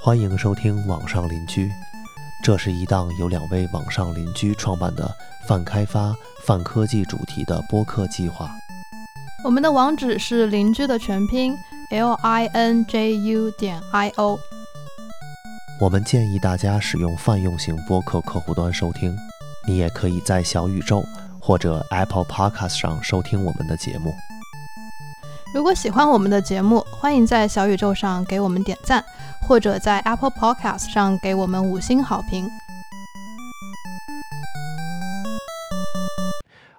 [0.00, 1.68] 欢迎收听网上邻居，
[2.42, 5.12] 这是一档由两位网上邻居创办的
[5.48, 6.14] 泛开发、
[6.44, 8.48] 泛科技主题的播客计划。
[9.46, 11.56] 我们的网址是邻居的全拼
[11.90, 14.36] l i n j u 点 i o。
[15.80, 19.16] 我们建议大家使用泛用型播客客户端收听，
[19.64, 21.04] 你也可以在小宇宙
[21.40, 24.12] 或者 Apple Podcast 上收听我们的节目。
[25.54, 29.04] 如果喜欢我们的节目，欢迎在小宇宙上给我们点赞，
[29.46, 32.50] 或者在 Apple Podcast 上给我们五星好评。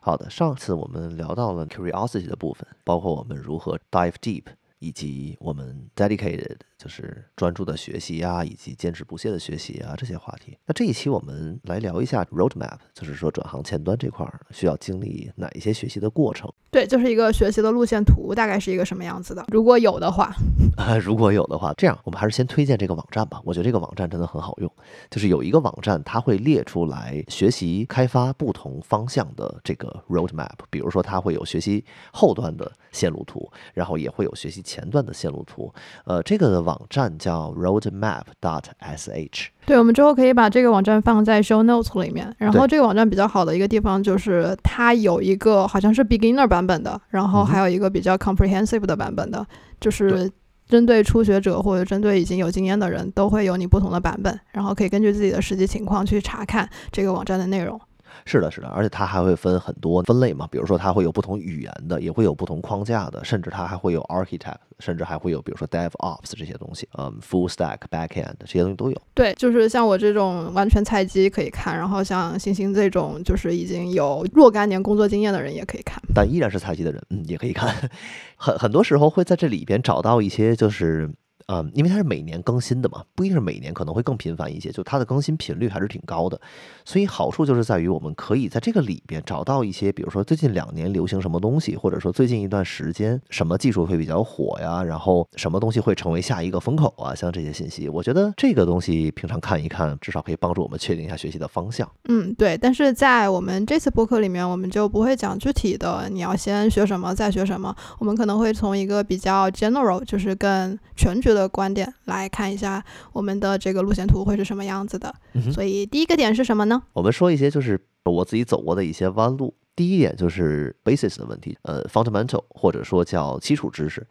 [0.07, 4.43] 好的，上次我们聊到了 curiosity 的部分，包括我们如何 dive deep，
[4.79, 6.55] 以及我们 dedicated
[6.87, 10.57] 就是专注的学习啊，以及坚持不懈的学习啊这些话题。
[10.65, 16.49] 那这一期我们来聊一下 roadmap，就是说转行前端这块儿需要经历哪一些学习的过程。
[16.71, 19.43] 对，就是一个学习的路线图，大概是一个什么样子的？
[19.49, 20.33] 如果有的话，
[20.77, 23.41] 啊，如果有的话，这样我们还是先推荐这个网站吧。
[23.43, 24.71] 我觉得这个网站真的很好用，
[25.09, 30.55] 就是有一个网站，它会列出来学习开发不同方向的这个 roadmap。
[30.69, 35.73] 比如说，它会有学习后端的线路图，然后也会有学习前端的线路图。
[36.05, 39.47] 呃，这个网站叫 roadmap.dot.sh。
[39.65, 42.33] 对，我们之后可以把这个网站放在 show notes 里面。
[42.37, 49.45] 然后这个网站比较好的一个地方就是它有一个好像是 beginner 版本的，然后还有一个比较 comprehensive 的版本的，
[49.79, 50.31] 就是
[50.67, 57.79] 针对初学者或者针对已经有经验的人都会有你不同的版本，然后可以根据自己的实际情况去查看这个网站的内容。
[58.25, 69.01] 是的，是的，而且它还会分很多分类嘛，比如说它会有不同语言的，也会有不同框架的，甚至它还会有 architect，甚至还会有比如说 DevOps 这些东西，嗯，full stack backend 这些东西都有。
[69.13, 77.73] 对，就是像我这种完全菜鸡可以看，然后像星星这种就是已经有若干年工作经验的人也可以看，但依然是菜鸡的人，嗯，也可以看。
[78.35, 81.09] 很很多时候会在这里边找到一些就是。
[81.47, 86.39] 嗯，因为它是每年更新的嘛，不一定是每年，可能会更频繁一些，就它的更新频率还是挺高的，
[86.83, 101.89] 所以好处就是在于我们可以在这个里边找到一些，比如说最近两年流行什么东西，或者说最近一段时间什么技术会比较火呀，然后什么东西会成为下一个风口啊，像这些信息，我觉得这个东西平常看一看，至少可以帮助我们确定一下学习的方向。
[102.09, 112.27] 嗯，对，但是在我们这次播客里面，我们就不会讲具体的你要先学什么再学什么，我们可能会从一个比较 general，就是更全局的观点来。
[112.29, 112.83] 看一下
[113.13, 115.13] 我们的这个路线图会是什么样子的。
[115.51, 116.81] 所以第一个点是什么呢？
[116.93, 119.53] 我们说一些就是我自己走过的一些弯路。
[119.75, 124.05] 第一点就是 basis 的问题，呃，fundamental 或者说叫基础知识。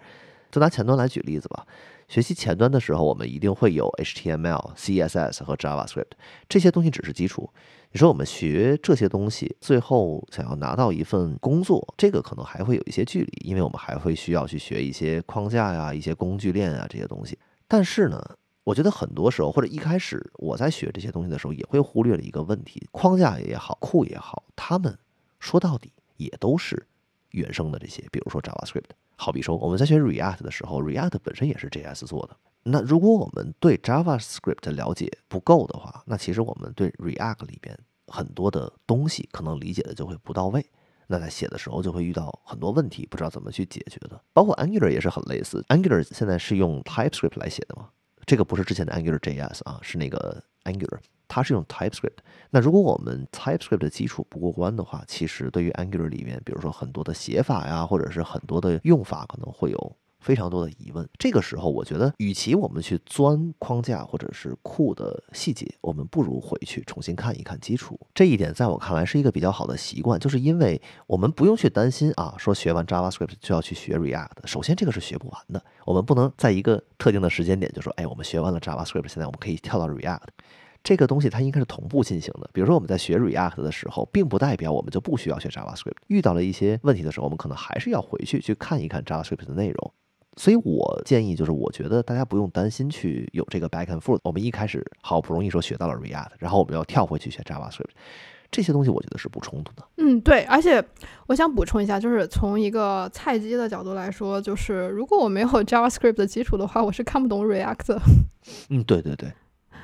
[0.50, 1.66] 就拿前端来举例子吧。
[2.09, 6.12] 学习前端的时候，我们一定会有 HTML、CSS 和 JavaScript
[6.48, 7.50] 这些东西只是基础。
[7.96, 17.38] 你说我们学这些东西，最后想要拿到一份工作，这个可能还会有一些距离，因为我们还会需要去学一些框架呀、一些工具链啊这些东西。
[17.66, 18.22] 但是呢，
[18.64, 24.94] 我觉得很多时候或者一开始我在学这些东西的时候，也会忽略了一个问题：框架也好，库也好，他们
[25.40, 26.86] 说到底也都是
[27.30, 28.90] 原生的这些，比如说 JavaScript。
[29.16, 32.36] 好比说我们在学 React 的时候，React 本身也是 JS 做的。
[32.69, 37.78] 那如果我们对 JavaScript 的了解不够的话，那其实我们对 React 里边
[38.09, 40.66] 很多的东西可能理解的就会不到位。
[41.06, 44.21] 那在写的时候就会遇到很多问题，不知道怎么去解决的。
[44.32, 47.91] 包括 Angular 也是很类似，Angular 现在是用 TypeScript 来写的嘛？
[48.25, 52.16] 这个不是之前的 Angular JS 啊，是那个 Angular，它是用 TypeScript。
[52.50, 59.97] 那如果我们 TypeScript 的基础不过关的话，其实对于 Angular 里面，比如说很多的写法呀，或者是很多的用法，可能会有。
[60.26, 67.97] 非常多的疑问，这个时候我觉得，与其我们去钻框架或者是库的细节，我们不如回去重新看一看基础。
[68.12, 74.46] 这一点在我看来是一个比较好的习惯，就是因为我们不用去担心啊，说学完 JavaScript 就要去学 React。
[74.46, 80.26] 首先，这个是学不完的，我们不能在一个特定的时间点就说，哎，我们学完了 JavaScript，现在我们可以跳到 React。
[80.82, 82.50] 这个东西它应该是同步进行的。
[82.52, 85.96] 比如说我们在学 React 的时候，并不代表我们就不需要学 JavaScript。
[86.08, 89.93] 遇到了一些问题的时候，我们可能还是要回去去看一看 JavaScript 的内容。
[90.37, 94.19] 所以我建议，就是我觉得大家不用担心去有这个 back and forth。
[94.23, 97.88] 我们一开始好不容易说学到了 React，然后我们要跳回去学 JavaScript，
[98.50, 99.83] 这些东西我觉得是不冲突的。
[99.97, 100.44] 嗯，对。
[100.44, 100.85] 而且
[101.27, 108.03] 我想补充一下，就是从一个菜鸡的角度来说，就是如果我没有 JavaScript 的基础的话，我是看不懂 React 的。
[108.69, 109.33] 嗯，对对对。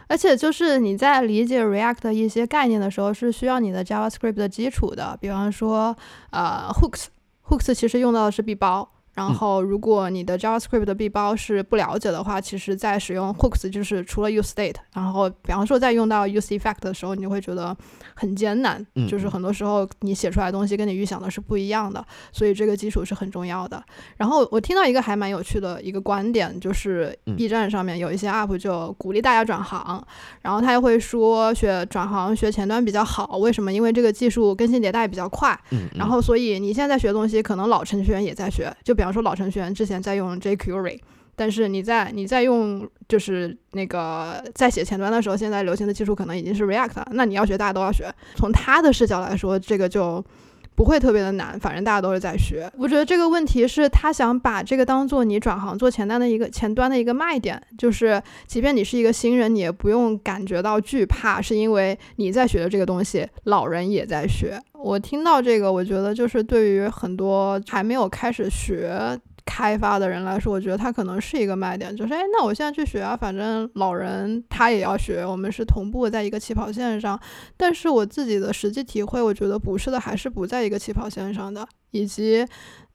[0.09, 5.17] 而且就是你在理解 React 的一些概念的时候，是需要你的 JavaScript 的基础的。
[5.19, 5.97] 比方说，
[6.31, 8.87] 呃，hooks，hooks 其实用到的是 be 包。
[9.14, 17.76] 然后，如果你的 JavaScript 的 B 包是不了解的话，其实在使用 hooks，就是除了 useState，然后比方说在用到 useEffect 的时候，你就会觉得
[18.14, 23.82] 很艰难，就是很多时候你写出来的东西跟你预想的是不一样的，所以这个基础是很重要的。
[24.17, 30.03] 然后我听到一个还蛮有趣的一个观点，就是 B 站上面有一些 UP 就鼓励大家转行，
[30.41, 33.73] 然后他又会说学转行学前端比较好，为什么？
[33.73, 35.58] 因为这个技术更新迭代比较快，
[35.94, 40.97] 然后所以你现在学东西，可能老程序员也在学，就比方说，老程序员之前在用 jQuery，
[41.35, 48.09] 但是你在你在用就是那个在写前端的时候，现在流行的技术可能已经是 React，那你要学，大家都要学。
[48.37, 50.25] 从他的视角来说，这个就。
[50.75, 52.71] 不会特别的难，反正大家都是在学。
[52.77, 64.59] 我觉得这个问题是他想把这个当做你转行做前端的一个前端的一个卖点，就是即便你是一个新人，你也不用感觉到惧怕，是因为你在学的这个东西，老人也在学。
[64.73, 69.19] 我听到这个，我觉得就是对于很多还没有开始学。
[69.44, 77.19] 开发的人来说，我觉得他可能是一个卖点，就是哎，那我现在去学啊，反正老人他也要学，我们是同步在一个起跑线上。
[77.56, 82.47] 但是我自己的实际体会，我觉得不是的，还是不在一个起跑线上的，以及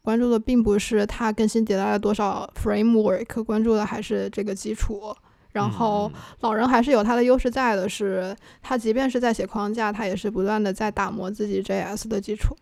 [0.01, 5.15] 关注的并不是它更新迭代了多少 framework，关注的还是这个基础。
[5.53, 6.11] 然后
[6.41, 12.55] 老人还是有他的优势在的，是他即便是在写框架，他也是不断的在打磨自己 JS 的基础。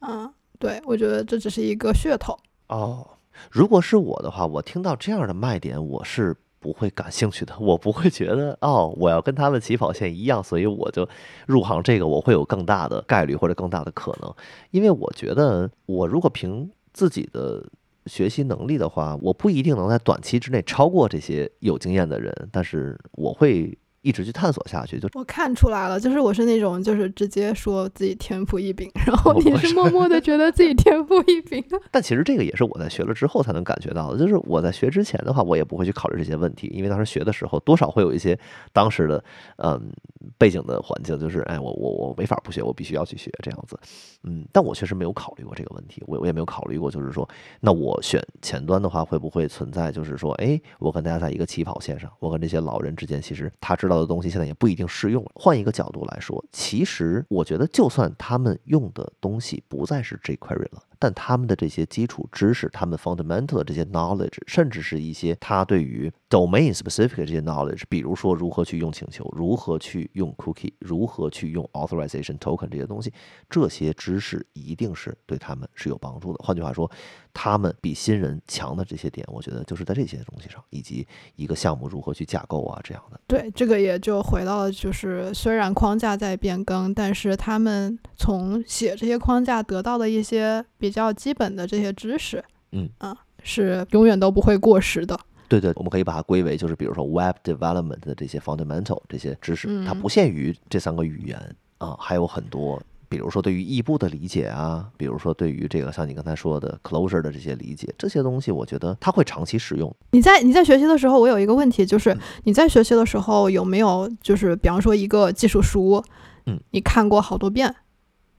[0.00, 2.36] 嗯，对，我觉得这只是一个噱头。
[2.68, 3.06] 哦，
[3.50, 7.54] 如果是我的话，我听到这样的卖点，我是不会感兴趣的。
[7.58, 11.08] 我不会觉得哦，我要跟他们起跑线一样，所以我就
[11.46, 14.34] 入行这个，我会有更大的概率或者更大的可能。
[14.70, 17.64] 因为我觉得，我如果凭自己的
[18.06, 23.78] 学习能力的话，我不一定能在短期之内超过这些有经验的人，但是我会。
[24.06, 31.64] 一直去探索下去，就我看出来了，就是我是那种就是直接说自己天赋异禀，然后你是默默的觉得自己天赋异禀。
[31.90, 38.38] 但其实这个也是我在学了之后才能感觉到的，就是我在学之前的话，我也不会去考虑这些问题，因为当时学的时候多少会有一些
[38.72, 39.24] 当时的
[39.56, 39.90] 嗯
[40.38, 43.76] 背景的环境，就是哎我我我没法不学，我必须要去学这样子。
[44.22, 47.28] 嗯，但我确实没有考虑过这个问题，我我也没有考虑过，就是说
[47.58, 53.95] 那我选前端的话会不会存在，就是说哎我跟大家在一个起跑线上，我跟这些老人之间其实他知道。
[54.00, 55.30] 的东西现在也不一定适用了。
[55.34, 60.82] 换一个角度来说，其实我觉得，就算他们用的东西不再是 jQuery 了。
[60.98, 73.12] 但他们的这些基础知识，他们 fundamental 的这些 knowledge，甚至是一些他对于 domain specific 这些 knowledge，比如说如何去用请求，如何去用 cookie，如何去用 authorization token 这些东西，
[73.48, 76.38] 这些知识一定是对他们是有帮助的。
[76.42, 76.90] 换句话说，
[77.32, 81.06] 他们比新人强的这些点，我觉得就是在这些东西上，以及
[81.36, 83.20] 一个项目如何去架构啊这样的。
[83.26, 90.64] 对，这个也就回到了，就是虽然框架在变更，但是他们从写这些框架得到的一些。
[90.78, 95.18] 比较基本的这些知识，嗯啊，是永远都不会过时的。
[95.48, 101.38] 对对，我们可以把它归为就是比如说 Web Development 的这些 fundamental 这些知识，它不限于这三个语言
[101.78, 109.94] 啊，还有很多，比如说对于异步的理解啊，比如说对于这个像你刚才说的 Closure 的这些理解，这些东西我觉得它会长期使用。
[110.10, 116.02] 你在你在学习的时候，我有一个问题，就是你在学习的时候有没有就是比方说一个技术书，
[116.46, 117.74] 嗯，你看过好多遍？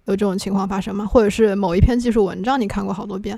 [0.06, 1.06] 有这种情况发生吗？
[1.06, 3.38] 或者是某一篇技术文章你看过好多遍，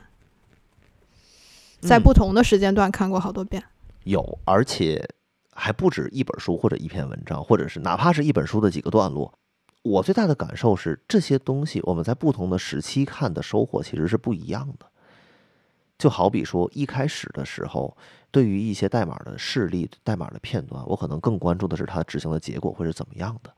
[1.81, 3.63] 在不同的时间段看过好多遍？
[4.03, 5.07] 有，而且
[5.53, 9.33] 还不止一本书或者一篇文章，或者是哪怕是一本书的几个段落。
[9.81, 14.85] 我最大的感受是，这些东西我们在不同的时期看的收获其实是不一样的。
[15.97, 17.95] 就好比说，一开始的时候，
[18.31, 23.53] 对于一些代码的事例、代码的片段，我可能更关注的是它执行的结果会是怎么样的。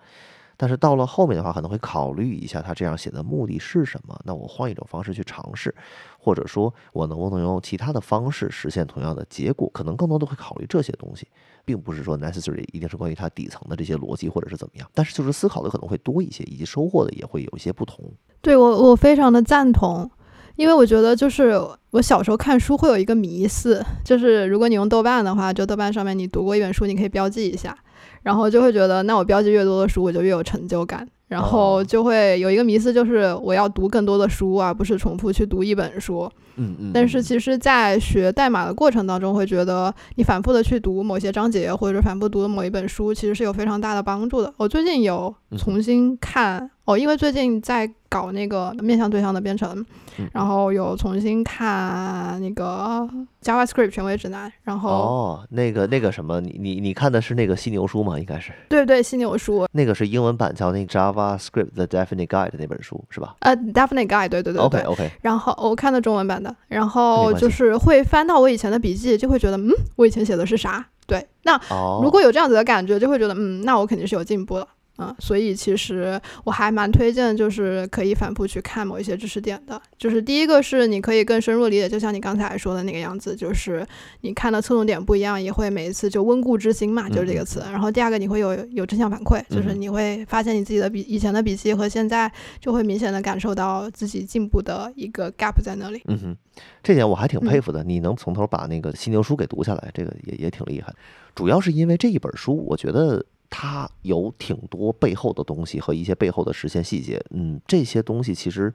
[0.58, 4.20] 但是到了后面的话，可能会考虑一下他这样写的目的是什么。
[4.25, 5.74] 那我换一种方式去尝试，
[6.20, 9.70] 或者说我能不能用其他的方式实现同样的结果？
[9.74, 11.27] 可能更多的会考虑这些东西，
[11.65, 14.88] 并不是说 necessary 一定是关于它底层的这些逻辑或者是怎么样。
[14.93, 18.05] 但是就是思考的可能会多一些，以及收获的也会有一些不同。
[18.41, 20.10] 对我，我非常的赞同，
[20.55, 27.75] 因为我觉得就是我小时候看书会有一个迷思，就是如果你用豆瓣的话，就豆瓣上面你读过一本书，你可以标记一下。
[28.24, 31.08] 然后就会觉得，那我标记越多的书，我就越有成就感。
[31.28, 36.30] 然后就会有一个迷思，就是我要读更多的书，而不是重复去读一本书。
[36.58, 36.92] 嗯嗯。
[36.94, 44.54] 但是其实，在学代码的过程当中，会觉得你反复的去读某些章节，或者反复读的某一本书，其实是有非常大的帮助的。
[44.58, 49.86] 我最近有重新看哦，因为最近在搞那个面向对象的编程，
[50.33, 53.07] 然后有重新看那个
[53.41, 54.51] JavaScript 权威指南。
[54.63, 58.19] 然后哦，那个那个什么，你你你看的是那个犀牛书吗？
[58.19, 58.51] 应该是。
[58.67, 59.67] 对对，犀牛书。
[59.71, 61.12] 那个是英文版，叫那 Java。
[61.12, 63.36] JavaScript The Definite Guide 那本书是吧？
[63.39, 64.62] 呃，Definite Guide，对对对对。
[64.62, 65.12] OK OK。
[65.21, 70.86] 然后我看的中文版，的，然后就是会翻到我以前的笔记，就会觉得，嗯，我以前写的是啥？
[71.05, 71.60] 对，那
[72.01, 74.67] 如果有这样子的感觉，就会觉得，嗯，那我肯定是有进步了。
[75.01, 79.81] 嗯，所以其实我还蛮推荐，就是可以反复去看某一些知识点的。
[79.98, 83.86] 就是第一个是你可以更深入理解，就像你刚才说的那个样子，就是
[84.22, 87.62] 你看的侧重点不一样，也会每一次就温故知新嘛，就是这个词。
[87.72, 96.01] 然后第二个你会有有正向反馈，就是你会发现你自己的笔以前的笔记和现在就会明显的感受到自己进步的一个 gap 在那里。
[96.08, 96.38] 嗯哼，
[96.84, 100.93] 这点我还挺佩服的，你能从头把那个犀牛书给读下来，这个也也挺厉害。
[101.34, 103.25] 主要是因为这一本书，我觉得。
[103.53, 108.74] 它有挺多背后的东西和一些背后的实现细节，嗯，这些东西其实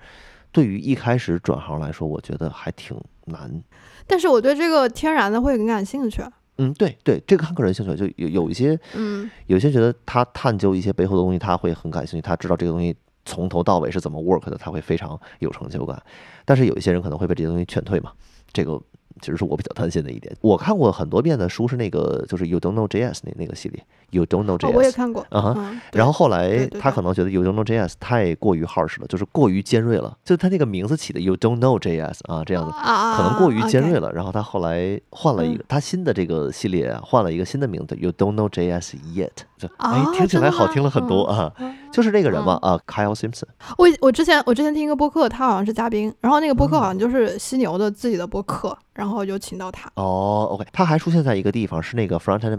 [0.53, 3.63] 对于一开始转行来说，我觉得还挺难。
[4.07, 6.23] 但是我对这个天然的会很感兴趣。
[6.59, 16.01] 嗯，对对，这个看个人兴趣，就有有一些，嗯，有些觉得他探究一些背后的东西，他会很感兴趣，他知道这个东西从头到尾是怎么 work 的，他会非常有成就感。
[16.45, 18.13] 但是有一些人可能会被这些东西劝退嘛，
[18.53, 18.79] 这个。
[19.23, 20.31] 其实是我比较担心的一点。
[20.43, 25.27] 我看过很多遍的书是那个，就是 You Don't Know JS 那那个系列，You Don't Know JS，我也看过。
[25.31, 30.17] 嗯，然后后来他可能觉得 You Don't Know JS 太过于 harsh 了，就是过于尖锐了。
[30.25, 34.13] 就他那个名字起的 You Don't Know JS 啊，这样子可能过于尖锐了。
[34.13, 39.69] 然后他后来换了一个，他新的这个系列换了一个新的名字，You Don't Know JS Yet 就。
[39.79, 41.53] 哎，听起来好听了很多啊。
[41.93, 43.45] 就是这个人嘛啊，Kyle Simpson。
[43.79, 48.77] 我我之前我之前听一个播客，他好像是嘉宾，然后那个播客好像就是犀牛的自己的播客。
[48.93, 52.57] 然后就请到他哦，OK，他还出现在一个地方，是那个 Front End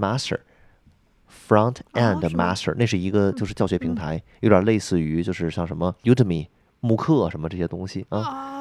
[1.47, 6.47] Master，Front End Master，那是一个就是教学平台，有点类似于就是像什么 Udemy、
[6.81, 8.53] 慕课什么这些东西啊。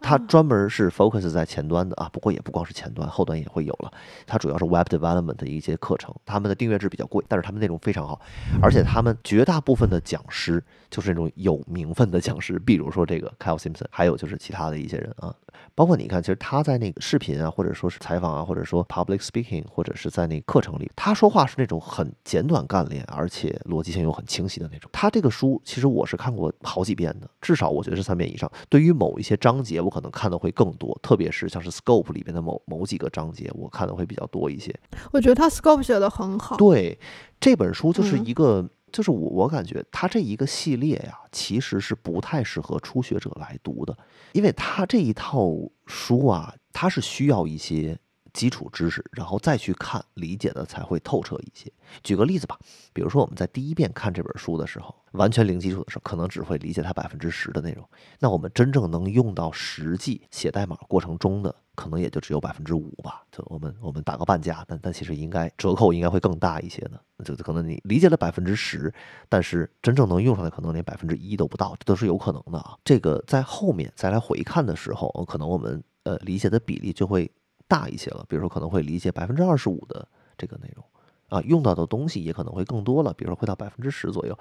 [0.00, 3.92] 它专门是 focus 在前端的啊，不过也不光是前端，后端也会有了。
[4.26, 8.20] 它主要是 web development 的一些课程，他们的订阅制比较贵，但是他们内容非常好，
[8.62, 15.34] 而且他们绝大部分的讲师就是那种有名分的讲师，比如说这个 Kyle Simpson，还有就是其他的一些人啊。
[15.74, 24.90] 包括你看，其实他在那个视频啊，或者说是采访啊，或者说 public speaking，或者是在那个课程里，他说话是那种很简短干练，而且逻辑性又很清晰的那种。
[24.92, 28.50] 他这个书其实我是看过好几遍的，至少我觉得是三遍以上。
[28.68, 34.74] 对于某一些章节，我可能看的会更多，特别是像是 scope 里边的某某几个章节，我看的会比较多一些。
[35.12, 36.56] 我觉得他 scope 写的很好。
[36.56, 36.98] 对，
[37.40, 38.68] 这本书就是一个。
[38.92, 43.96] 就是我，我感觉他这一个系列呀，其实是不太适合初学者来读的，
[44.32, 45.48] 因为他这一套
[45.86, 47.98] 书啊，它是需要一些
[48.32, 51.72] 基础知识，然后再去看理解的才会透彻一些。
[52.02, 52.58] 举个例子吧，
[52.92, 61.54] 比如说我们在第一遍看这本书的时候，完全零基础的时候，可能只会理解它百分之十的内容，那我们真正能用到实际写代码过程中的。
[61.78, 68.92] 可能也就只有百分之五吧，就我们我们打个半价，但但其实应该折扣应该会更大一些的，就可能你理解了百分之十，
[69.28, 72.76] 但是真正能用上的可能连百分之一都不到，这都是有可能的啊。
[72.84, 77.30] 这个在后面再来回看的时候，可能我们呃理解的比例就会
[77.68, 80.84] 大一些了，比如说可能会理解百分之二十五的这个内容
[81.28, 84.36] 啊，用到的东西也可能会更多了，比如说会到百分之十左右。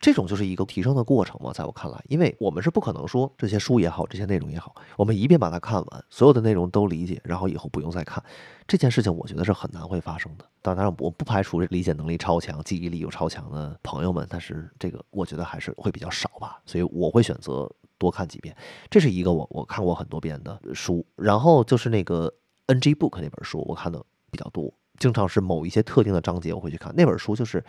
[0.00, 8.22] 这种就是一个提升的过程嘛，在我看来，因为我们是不可能说这些书也好，这些内容也好，我们一遍把它看完，所有的内容都理解，然后以后不用再看，
[8.68, 10.44] 这件事情我觉得是很难会发生的。
[10.62, 16.60] 当然，我不排除理解能力超强、记忆力又超强的朋友们，但是这个我觉得还是会比较少吧。
[16.64, 18.56] 所以我会选择多看几遍，
[18.88, 21.04] 这是一个我我看过很多遍的书。
[21.16, 22.32] 然后就是那个
[22.68, 27.62] NG Book 那本书，我看的比较多，经常是某一些特定的章节我会去看那本书，就是。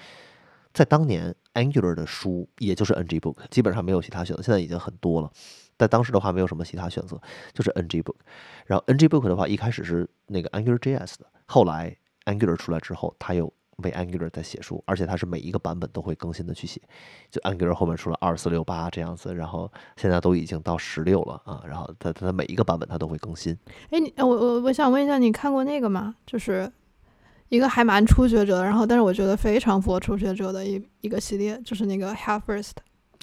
[0.72, 4.44] 在当年，Angular 的书也就是 NG Book，基本上没有其他选择。
[4.44, 5.32] 现在已经很多了，
[5.79, 7.20] 在当时的话没有什么其他选择，
[7.56, 8.13] 就是 NG Book。
[8.68, 13.51] 然后 NG Book 的话，一开始是那个 Angular JS 的，后来 Angular 出来之后，它又
[13.82, 16.82] 为 Angular 在写书，而且它是每一个版本都会更新的去写。
[17.30, 21.62] 就 Angular 后面出了二四六八这样子，然后现在都已经到十六了啊。
[21.66, 23.58] 然后它它每一个版本它都会更新。
[23.92, 26.16] 哎，你我我我想问一下，你看过那个吗？
[26.26, 26.72] 就是。
[27.50, 32.74] 一个还蛮初学者，然后但是我觉得非常符合初学者的一一个系列，就是那个 Head First。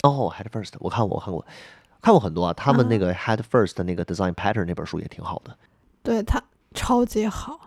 [0.03, 1.47] 哦，Head First，我看过，我看过，
[2.03, 2.53] 看过很多啊。
[2.53, 5.57] 他们那个 Head First 的那个 Design Pattern 那本书也挺好的。
[6.03, 6.43] 对他
[6.75, 7.61] 超级好。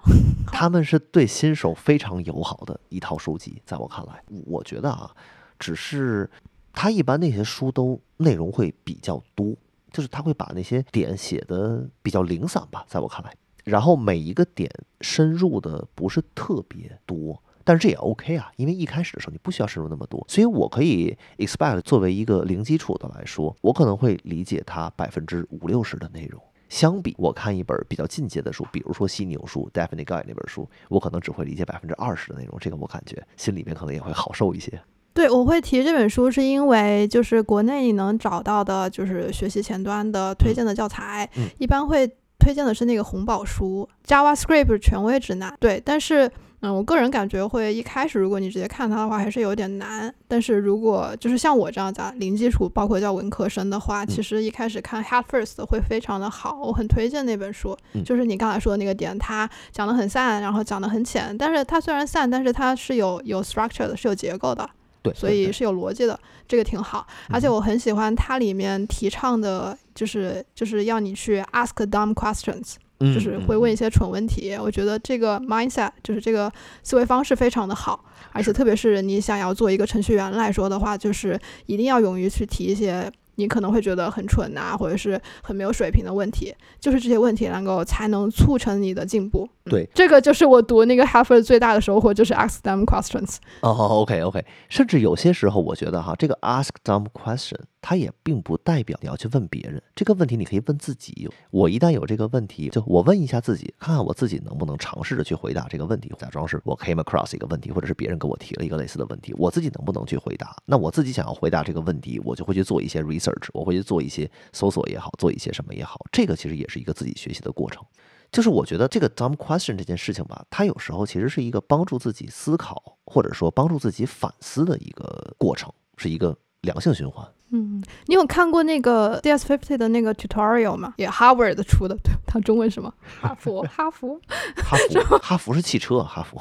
[0.48, 5.10] 他们是对新手非常友好的一套书籍，在我看来，我觉得啊，
[5.58, 6.30] 只是
[6.74, 9.56] 他一般那些书都内容会比较多，
[9.92, 13.34] 就是他会把那些点写的比较零散吧，在我看来。
[13.66, 26.42] 然后每一个点深入的不是特别多，但是这也 OK 啊，因为一开始的时候你不需要深入那么多，所以我可以 expect 作为一个零基础的来说，我可能会理解它百分之五六十的内容。
[26.70, 34.80] 相比我看一本比较进阶的书，比如说犀牛书 Definitely Guide 那本书，我可能只会理解百分之二十的内容，这个我感觉心里面可能也会好受一些。
[35.14, 42.08] 对，我会提这本书，是因为就是国内你能找到的，就是学习前端的推荐的教材，一般会
[42.38, 45.52] 推荐的是那个红宝书《JavaScript 权威指南》。
[45.60, 46.32] 对，但是。
[46.62, 50.14] 嗯，我个人感觉会一开始，如果你直接看它的话，还是有点难。
[50.28, 56.60] 但是如果就是像我这样子啊，零基础，包括叫文科生的话，其实一开始看 Head First 会非常的好。
[56.62, 64.70] 我很推荐那本书，就是你刚才说的那个点，它讲的很散，然后讲的很浅，但是它虽然散，但是它是有有 structure 的，是有结构的，
[65.02, 67.08] 对，所以是有逻辑的，这个挺好。
[67.30, 72.76] 而且我很喜欢它里面提倡的，就是就是要你去 ask dumb questions。
[73.00, 76.52] 就是会问一些蠢问题，我觉得这个 mindset 就是这个
[76.84, 83.12] 思维方式非常的好，而且特别是你想要做一个程序员来说的话，就是一定要勇于去提一些。
[83.40, 89.48] 你可能会觉得很蠢呐，或者是很没有水平的问题，就是这些问题能够才能促成你的进步。
[89.64, 93.38] 对，这个就是我读那个 Harvard 最大的收获，就是 ask dumb questions。
[93.62, 101.30] 哦，OK OK，甚至有些时候我觉得哈，这个 ask dumb question 它也并不代表你要去问别人这个问题，你可以问自己。
[101.52, 110.56] 我一旦有这个问题，就我问一下自己，看看我自己能不能尝试着去回答这个问题，假装是我 came across 一个问题，或者是别人给我提了一个类似的问题，我自己能不能去回答？
[110.66, 113.29] 那我自己想要回答这个问题，我就会去做一些 research。
[113.54, 117.84] 我会去做一些搜索也好，做一些什么也好，这个其实也是一个自己学习的过程。
[118.32, 127.28] 就是我觉得这个 dumb question 这件事情吧，它有时候其实是一个帮助自己思考，或者说帮助自己反思的一个过程，是一个良性循环。
[127.52, 130.94] 嗯，你有看过那个 DS50 的那个 tutorial 吗？
[130.98, 132.94] 也 Harvard 出的，对，它中文什么？
[133.20, 134.22] 哈佛，哈佛，
[134.56, 136.40] 哈佛，哈佛是汽车，哈佛。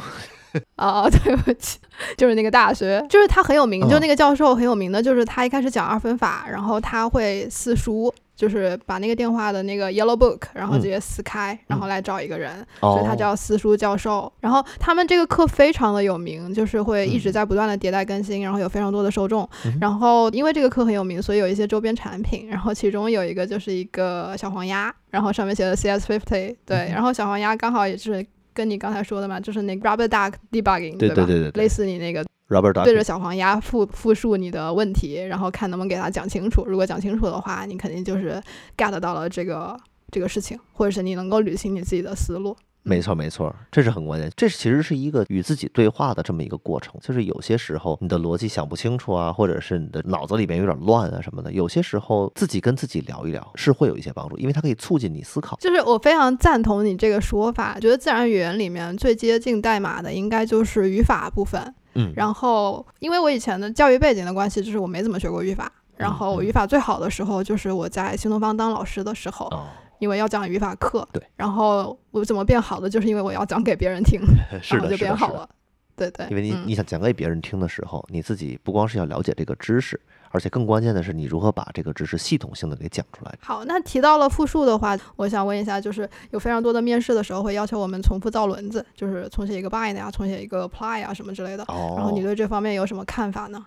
[0.76, 1.78] 啊，对不起，
[2.16, 14.32] 就是那个大学，就是他很有名，就那个教授很有名的，就是他一开始讲二分法，然后他会撕书，就是把那个电话的那个 yellow book，然后直接撕开，然后来找一个人，所以他叫撕书教授。
[14.40, 19.48] 然后他们这个课非常的有名，就是会一直在不断的迭代更新，然后有非常多的受众。
[19.80, 28.24] 然后因为这个课很有名，所以有一些周边产品，然后其中有一个就是一个小黄鸭，然后上面写的 CS fifty，对，然后小黄鸭刚好也是。
[28.58, 36.64] 跟你刚才说的嘛，就是那个 Rubber Duck Debugging，对对对对，类似你那个 Rubber Duck 对着小黄鸭复复述你的问题，然后看能不能给他讲清楚。
[36.66, 38.42] 如果讲清楚的话，你肯定就是
[38.76, 39.78] get 到了这个
[40.10, 42.56] 这个事情，或者是你能够捋清你自己的思路。
[42.88, 44.30] 没错，没错，这是很关键。
[44.34, 46.94] 这其实是一个与自己对话的这么一个过程。
[47.02, 55.56] 就是有些时候你的逻辑想不清楚啊，或者是你的脑子里边有点乱啊什么的，有些时候自己跟自己聊一聊是会有一些帮助，因为它可以促进你思考。
[55.60, 61.74] 就是我非常赞同你这个说法，觉得自然语言里面最接近代码的应该就是语法部分。
[61.94, 65.70] 嗯，然后因为我以前的教育背景的关系，就是我没怎么学过语法。
[65.96, 69.52] 然后语法最好的时候就是我在新东方当老师的时候。
[69.98, 74.20] 因为要讲语法课，对，然后我怎么变好的，就是因为我要讲给别人听，
[74.62, 75.48] 是的，就变好了，
[75.96, 76.26] 对对。
[76.30, 83.34] 因为你你想讲给别人听的时候，你自己不光是要了解这个知识，而且更关键的是你如何把这个知识系统性的给讲出来。
[83.40, 91.64] 好，那提到了复述的话，我想问一下，就是有非常多的面试的时候会要求我们重复造轮子，就是重写一个 bind 呀，重写一个 apply 啊什么之类的。
[91.64, 91.94] 哦。
[91.96, 93.64] 然后你对这方面有什么看法呢？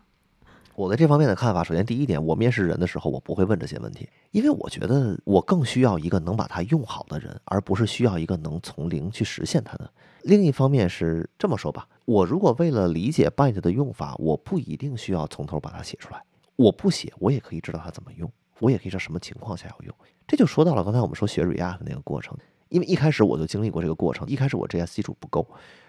[0.76, 9.92] 我在这方面的看法，首先第一点，我面试人的时候，我不会问这些问题，因为我觉得我更需要一个能把它用好的人，而不是需要一个能从零去实现它的。
[10.24, 16.24] 另一方面是这么说吧，我如果为了理解 bind 的用法，我不一定需要从头把它写出来，
[16.56, 19.96] 我不写，我也可以知道它怎么用，我也可以知道什么情况下要用。
[20.28, 22.38] 这就说到了刚才我们说学 React 那个过程，
[22.72, 25.46] 因为一开始我就经历过这个过程，一开始我 JS 基础不够。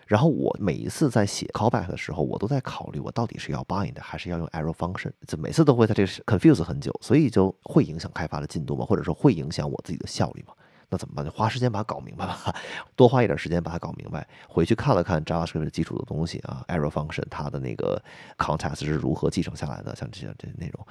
[0.09, 10.53] 然后我每一次在写 callback 的时候，我都在考虑我到底是要 bind 还是要用 arrow function，就每次都会在这个 confuse 很久，所以就会影响开发的进度嘛，或者说会影响我自己的效率嘛。
[10.91, 11.25] 那怎么办？
[11.25, 12.55] 就花时间把它搞明白吧，
[12.95, 14.29] 多花一点时间把它搞明白。
[14.49, 18.03] 回去看了看 JavaScript 基础的东西啊，arrow function 它的那个
[18.37, 20.87] context 是如何继承下来的，像这些这些内容，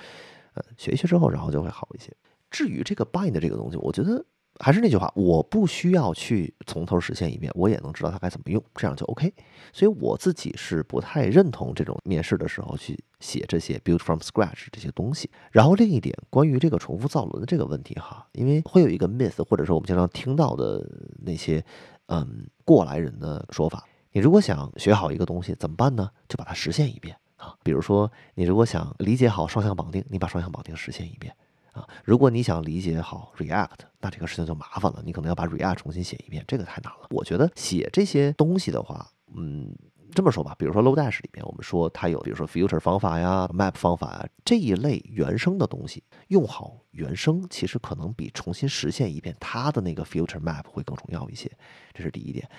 [0.54, 2.12] 呃，学一学之后，然后就会好一些。
[2.50, 4.26] 至于这个 bind 这个东西，我觉得。
[4.62, 9.34] 还是那句话，我不需要去从头实现一遍，我也能知道它该怎么用，这样就 OK。
[9.74, 15.30] 所以我自己是不太认同这种面试的时候去写这些 build from scratch 这些东西。
[15.52, 20.88] 然后另一点，关于这个重复造轮的这个问题哈，因为会有一个 myth，或者说我们经常听到的
[21.24, 21.64] 那些
[22.08, 26.10] 嗯过来人的说法，你如果想学好一个东西怎么办呢？
[26.28, 27.56] 就把它实现一遍啊。
[27.64, 31.36] 比如说你如果想理解好双向绑定，你把双向绑定实现一遍。
[31.74, 37.08] 啊，如果你想理解好 React，那这个事情就麻烦了，你可能要把 React 重新写一遍，这个太难了。
[37.12, 39.74] 我觉得写这些东西的话，嗯，
[40.14, 51.50] 这么说吧，比如说 Lodash 里面，我们说它有，比如说 Filter 方法呀、Map 方法啊这一类原生的东西，用好原生其实可能比重新实现一遍它的那个 Filter Map 会更重要一些，
[51.94, 52.50] 这是第一点。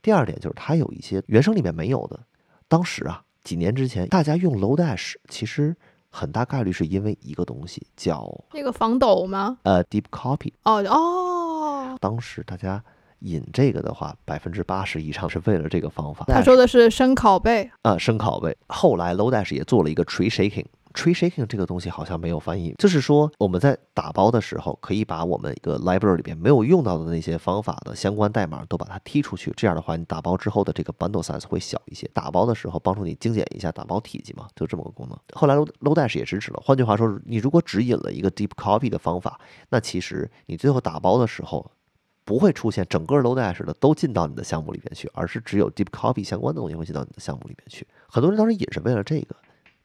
[0.00, 2.20] 第二点就是它有一些原生里面没有的，
[2.68, 3.24] 当时啊。
[3.42, 5.74] 几年之前，大家用 Lodash，其实
[6.10, 9.58] 很大概率是因为一个东西，叫那个防抖吗？
[9.62, 10.52] 呃，Deep Copy。
[10.64, 12.82] 哦哦，当时大家
[13.20, 16.24] 引这个的话，百分之八十以上是为了这个方法。
[16.28, 18.56] 他说的是深拷贝啊，深拷贝。
[18.66, 20.66] 后来 Lodash 也做了一个 Tree Shaking。
[20.92, 32.10] Tree shaking 这个东西好像没有翻译，就是说我们在打包的时候，可以把我们一个 library 里边没有用到的那些方法的相关代码都把它踢出去，这样的话，你打包之后的这个 bundle size 会小一些。
[32.12, 35.18] 打包的时候帮助你精简一下打包体积嘛，就这么个功能。
[35.32, 36.60] 后来 Lo LoDash 也支持了。
[36.64, 41.70] 换句话说，你如果只引了一个 deep copy 的方法，那其实你最后打包的时候
[42.24, 47.86] 不会出现整个 low dash 的都进到你的项目里边去，而是只有 deep copy 相关的东西会进到你的项目里边去。
[48.08, 49.36] 很多人当时引是为了这个。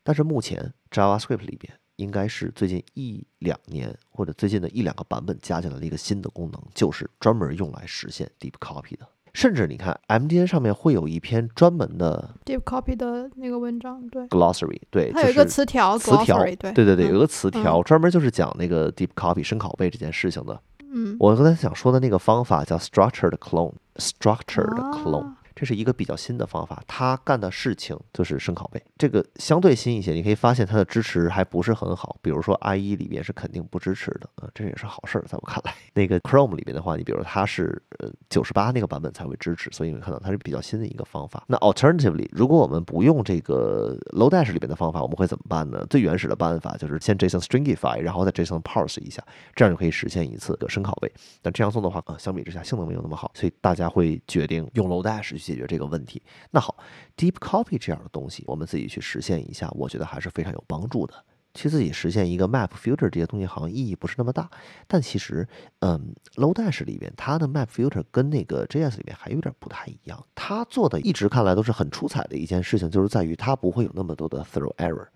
[0.06, 9.08] 但是目前 JavaScript 里边应该是最近一两年或者最近的一两个版本加进来了一个新的功能，就是专门用来实现 Deep Copy 的。
[9.34, 20.62] 甚至你看 MDN 上面会有一篇专门的 Deep Copy 的那个文章，对 Glossary，对，它有一个词条，词条，对对对对，有个词条专门就是讲那个 Deep Copy 深拷贝这件事情的。
[20.94, 25.34] 嗯，我刚才想说的那个方法叫 Structured Clone，Structured Clone。
[25.56, 30.12] 这是一个比较新的方法，它干的事情就是深拷贝，这个相对新一些。
[30.12, 35.74] 你可以发现它的支持还不是很好，比如说 IE 里边是肯定不支持的，啊，这也是好事儿，在我看来。
[35.94, 41.44] 那个 Chrome 里边的话，你比如它是呃九十八那个版本才会支持，所以你看到它是比较新的一个方法。
[41.48, 45.86] 那 Alternatively，如果我们不用这个 Lodash 里边的方法，我们会怎么办呢？
[45.90, 49.24] 最原始的办法就是先 JSON Stringify，然后再 JSON Parse 一下，
[49.56, 51.12] 这样就可以实现一次的深拷贝。
[51.42, 56.22] 但这样做的话，啊，相比之下性能没有那么好，所以大家会决定用 Lodash 去解决这个问题。
[56.52, 56.78] 那好
[57.16, 61.14] ，Deep Copy 这样的东西，我们自己去实现一下，我觉得还是非常有帮助的。
[61.54, 64.50] 其实自己实现一个 Map Filter 这些东西，好像意义不是那么大。
[64.88, 65.48] 但其实，
[65.80, 70.22] 嗯，Lodash 里边它的 Map Filter 跟那个 JS 里面还有点不太一样。
[70.36, 75.08] 它做的一直看来都是很出彩的一件事情，就是在于它不会有那么多的 Throw Error。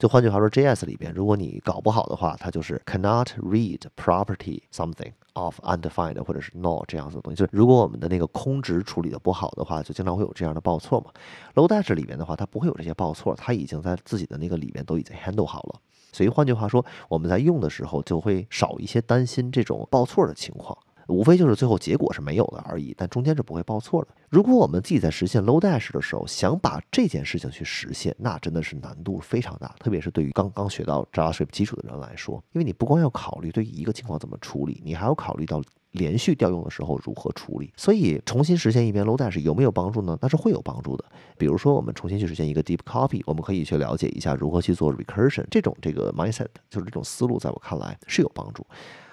[0.00, 7.36] 就换句话说，JS 里边，如果你搞不好的话，它就是 cannot read property something of undefined 或者是 null 这样子的东西。
[7.36, 11.10] 就是如果我们的那个空值处理的不好的话，就经常会有这样的报错嘛。
[11.54, 15.78] Lodash 里边的话，它不会有这些报错，它已经在自己的那个里面都已经 handle 好了。
[16.12, 20.74] 所以换句话说，我们在用的时候就会少一些担心这种报错的情况。
[21.10, 24.08] 无非就是最后结果是没有的而已，但中间是不会报错的。
[24.28, 37.72] 如果我们自己在实现 low dash 的时候，想把这件事情去实现，那真的是难度非常大，特别是对于刚刚学到 JavaScript 基础的人来说，因为你不光要考虑对于一个情况怎么处理，你还要考虑到连续调用的时候如何处理。
[37.76, 40.16] 所以重新实现一遍 low dash 有没有帮助呢？
[40.22, 41.04] 那是会有帮助的。
[41.36, 48.64] 比如说我们重新去实现一个 Deep Copy，我们可以去了解一下如何去做 Recursion，这种这个 mindset 就是这种思路，在我看来是有帮助。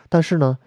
[0.10, 0.58] 但是呢？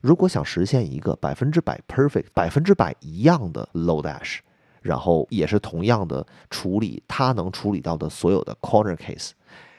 [0.00, 4.38] 如果想实现一个百分之百 perfect、百分之百一样的 Lodash，
[4.80, 9.32] 然后也是同样的处理它能处理到的所有的 corner case，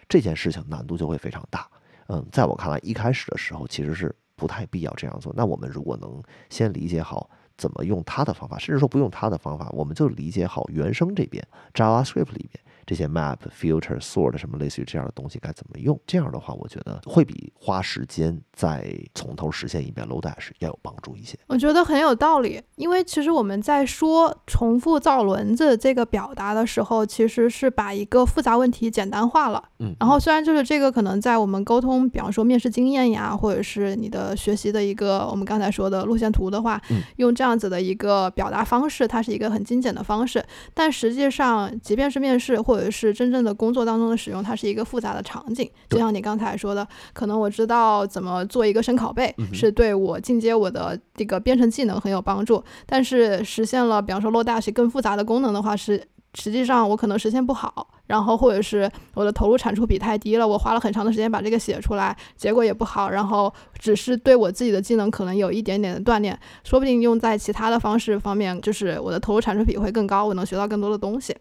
[0.08, 1.68] 这件事情难度就会非常大。
[2.08, 5.34] 嗯，在我看来，一开始的时候其实是不太必要这样做。
[5.36, 12.64] 那我们如果能先理解好怎么用它的方法，甚至说不用它的方法，我们就理解好原生这边 JavaScript 里边。
[12.86, 16.00] 这些 map filter sort 什么类似于这样的东西该怎么用？
[16.06, 21.38] 这样的话，我觉得会比花时间再从头实现一遍 Lodash 要有帮助一些。
[21.48, 29.64] 我觉得很有道理，因为其实我们在说重复造轮子这个表达的时候，其实是把一个复杂问题简单化了。
[29.80, 36.82] 嗯，然后虽然就是这个可能在我们沟通，比方说面试经验呀，或者是你的学习的一个我们刚才说的路线图的话，
[37.18, 40.44] 用这样子的一个表达方式，它是一个很精简的方式。
[40.74, 45.70] 但实际上，即便是面试或者是真正的工作当中的使用，它是一个复杂的场景。
[45.90, 52.64] 就像你刚才说的，可能我知道怎么做一个深拷贝，是对我进阶我的这个编程技能很有帮助。
[52.86, 56.02] 但是实现了，比方说 Lodash 更复杂的功能的话，是
[56.34, 57.90] 实际上我可能实现不好。
[58.08, 63.10] 然后或者是我的投入产出比太低了，我花了很长的时间把这个写出来，结果也不好。
[63.10, 71.34] 然后只是对我自己的技能可能有一点点的锻炼，说不定用在其他的方式方面，就是我的投入产出比会更高，我能学到更多的东西。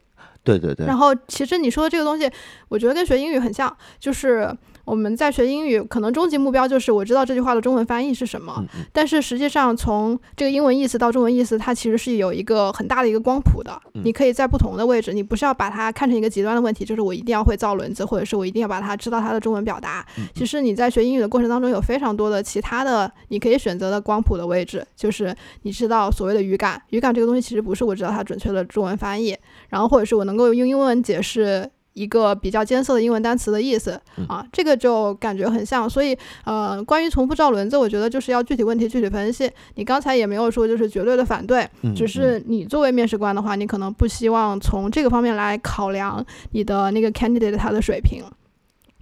[0.43, 2.31] 对对对，然后其实你说的这个东西，
[2.69, 4.57] 我觉得跟学英语很像，就是。
[4.87, 8.65] 我们在学英语，可能终极目标就是我知道这句话的中文翻译是什么。
[8.93, 13.81] 但是实际上，从这个英文意思到中文意思，它其实是有一个很大的一个光谱的。
[14.03, 20.05] 你可以在不同的位置，你不是要把它看成一个极端的问题，就是我一定要会造轮子，或者是我一定要把它知道它的中文表达。
[20.35, 29.37] 其实你在学英语的过程当中，有非常多的其他的你可以选择的光谱的位置，就是你知道所谓的语感，语感这个东西其实不是我知道它准确的中文翻译，
[29.71, 31.71] 然后或者是我能够用英文解释。
[31.93, 35.91] 一个比较艰涩的英文单词的意思啊，这个就感觉很像。
[35.91, 39.51] 所以，呃，关于重复造轮子，我觉得就是要具体问题具体分析。
[39.75, 48.23] 你刚才也没有说就是绝对的反对，只是你作为面试官的话，你可能不希望从这个方面来考量你的那个 candidate 他的水平。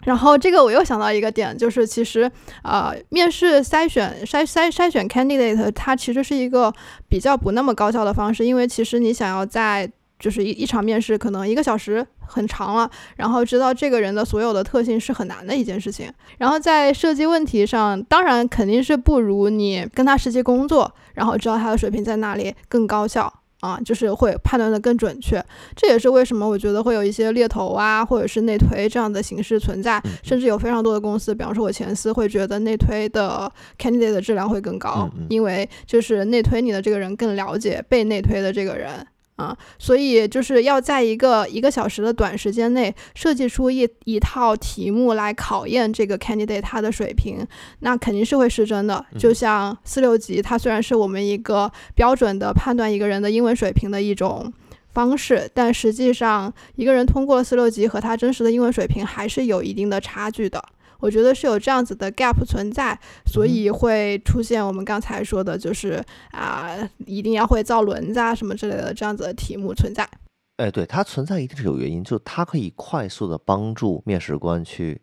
[0.05, 2.29] 然后这个我又想到一个点，就是其实
[2.63, 6.73] 呃，面试筛选筛筛筛选 candidate，它其实是一个
[7.07, 16.13] 比较不那么高效的方式，因为其实你想要在就是一一场面试可能一个小时很长了，然后知道这个人的所有的特性是很难的一件事情。
[16.39, 25.45] 然后在设计问题上，当然肯定是不如你跟他实际工作，然后知道他的水平在哪里更高效啊，就是会判断的更准确。
[25.75, 39.07] 这也是为什么我觉得会有一些猎头啊，或者是内推这样的形式存在，甚至有非常多的公司，比方说我前司会觉得内推的 candidate 的质量会更高，因为就是内推你的这个人更了解被内推的这个人。
[39.39, 47.47] 啊，所以就是要在一个一个小时的短时间内设计出一一套题目来考验这个 candidate 他的水平，
[47.79, 49.05] 那肯定是会失真的。
[49.17, 54.53] 就像四六级，它虽然是我们一个标准的判断一个人的英文水平的一种
[54.93, 60.61] 方式，但实际上一个人通过了四六级和他真实的英文水平还是有一定的差距的。
[61.01, 70.09] 我觉得是有这样子的 gap 存在，所以会出现我们刚才说的，就是啊，一定要会造轮子啊什么之类的这样子的题目存在。
[70.57, 75.01] 哎，对，它存在一定是有原因，就它可以快速的帮助面试官去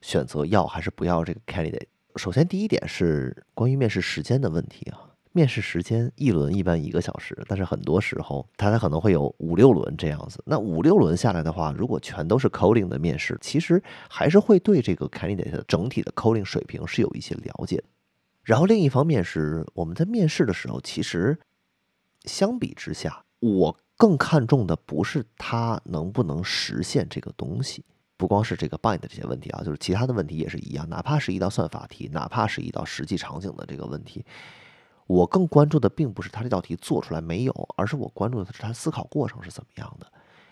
[0.00, 1.86] 选择要还是不要这个 candidate。
[2.16, 5.13] 首先，第一点是关于面试时间的问题啊。
[5.36, 10.40] 面试时间一轮一般一个小时，但是很多时候它可能会有五六轮这样子。
[10.46, 17.82] 那五六轮下来的话，如果全都是 coding 的面试，其实还是会对这个 candidate 的整体的 coding 水平是有一些了解。
[18.44, 21.36] 然后另一方面是我们在面试的时候，其实
[22.26, 27.84] 相比之下，我更看重的不是他能不能实现这个东西，
[28.16, 34.24] 不光是这个 bind 这些问题啊，就是其他的问题也是一样，哪怕是一道算法题，哪怕是一道实际场景的这个问题。
[35.06, 40.06] 我更关注的并不是他这道题做出来没有，而是我关注的是他思考过程是怎么样的，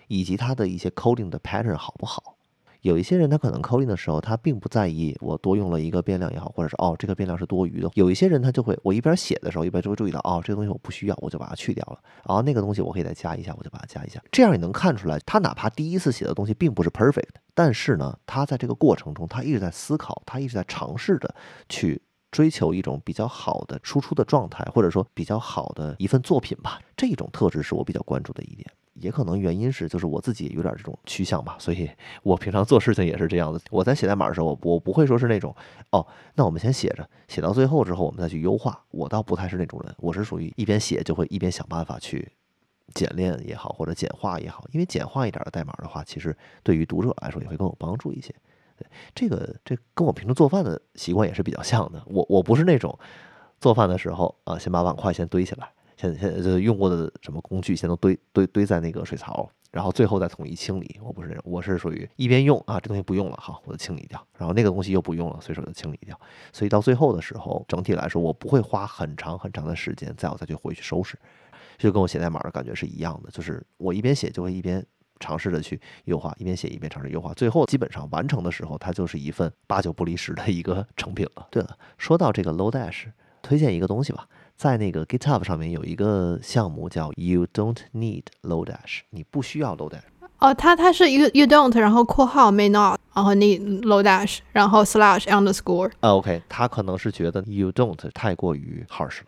[0.08, 2.36] 以及他的一些 coding 的 pattern 好不好。
[2.82, 7.88] 有一些人他可能 coding 的时候，他并不在意我多用了一个变量也好，或者是哦这个变量是多余的。
[7.94, 12.00] 有一些人他就会，我一边写的时候一边就会注意到，哦这个东西我不需要，我就把它去掉了。
[12.26, 14.20] 然后那个东西我可以再加一下，我就把它加一下。
[14.32, 21.32] 这样也能看出来，他哪怕第一次写的东西并不是 perfect，但是呢，他在这个过程中他一直在思考，他一直在尝试着
[21.68, 22.02] 去。
[22.32, 28.68] 追求一种比较好的输出的状态，或者说比较好的一份作品吧，这种特质是我比较关注的一点。
[28.94, 31.90] 也可能原因是，就是我自己有点这种趋向吧，所以
[32.22, 33.58] 我平常做事情也是这样的。
[33.70, 35.54] 我在写代码的时候，我我不会说是那种，
[35.90, 38.84] 哦，那我们先写着，写到最后之后，我们再去优化。
[38.90, 42.30] 我倒不太是那种人，我是属于一边写就会一边想办法去
[42.94, 48.34] 简练也好，或者简化也好，因为简化一点的代码的话，其实对于读者来说也会更有帮助一些。
[49.14, 52.02] 这个这跟我平时做饭的习惯也是比较像的。
[52.06, 52.98] 我我不是那种
[53.60, 60.98] 做饭的时候啊，先把碗筷先堆起来，先先就用过的什么工具先都堆堆堆在那个水槽，然后最后再统一清理。
[61.02, 64.20] 我不是那种，我是属于一边用啊，这东西不用了，好，我就清理掉。
[64.36, 66.18] 然后那个东西又不用了，随手就清理掉。
[66.52, 71.16] 所以到最后的时候，整体来说，我不会花很长很长的时间，再我再去回去收拾，
[71.78, 74.84] 就跟我写代码的感觉是一样的，就是我一边写就会一边。
[75.22, 81.46] 尝试着去优化，一边写一边尝试优化，最后基本上完成的时候，它就是一份八九不离十的一个 成品了。
[81.50, 83.04] 对了，说到这个 Lodash，
[83.40, 90.02] 推荐一个东西吧，在那个 GitHub 上面有一个项目叫 You Don't Need Lodash，你不需要 Lodash。
[90.38, 95.92] 哦，它它是 You You Don't，然后括号 May Not，然后 Need Lodash，然后 Slash Underscore。
[96.00, 99.26] 啊，OK，他可能是觉得 You Don't 太过于 harsh 了。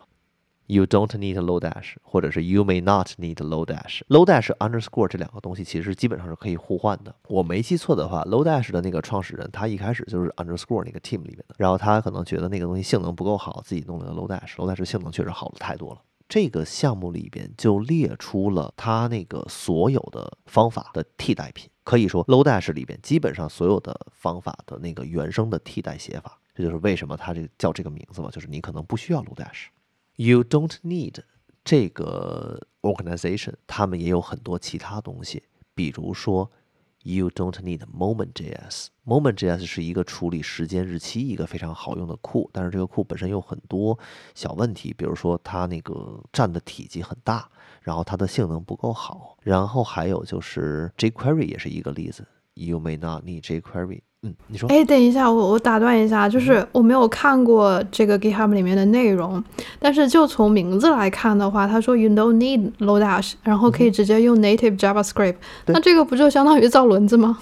[0.67, 4.01] You don't need Lodash，或者是 You may not need Lodash。
[4.07, 7.15] Lodash underscore 这两个东西其实基本上是可以互换的。
[7.27, 14.55] 我没记错的话，Lodash 的那个创始人他一开始就是 underscore 那个 team 里面的，然后他可能觉得那个东西性能不够好，自己弄了个 Lodash。
[14.55, 16.01] Lodash 性能确实好的太多了。
[16.27, 26.39] 这个项目里边就列出了他那个所有的方法的替代品，可以说 Lodash 里边基本上所有的方法的那个原生的替代写法。
[26.55, 29.67] 这就是为什么它这叫这个名字嘛，就是你可能不需要 Lodash。
[30.15, 31.19] You don't need
[31.63, 36.51] 这个 organization，他们也有很多其他东西，比如说
[37.03, 38.87] You don't need Moment.js。
[39.05, 43.97] Moment.js 是一个处理时间日期一个非常好用的库，但是这个库本身有很多
[44.33, 47.47] 小问题，比如说它那个占的体积很大，
[47.81, 52.25] 然后它的性能不够好，然后还有就是 jQuery 也是一个例子。
[52.55, 54.01] You may not need jQuery。
[54.25, 59.43] 嗯，你说，哎，等一下，我我打断一下，就是我没有看过这个 GitHub 里面的内容，
[59.77, 65.35] 但是就从名字来看的话，他说 You don't need Lodash，然后可以直接用 Native JavaScript，
[65.67, 67.37] 那这个不就相当于造轮子吗？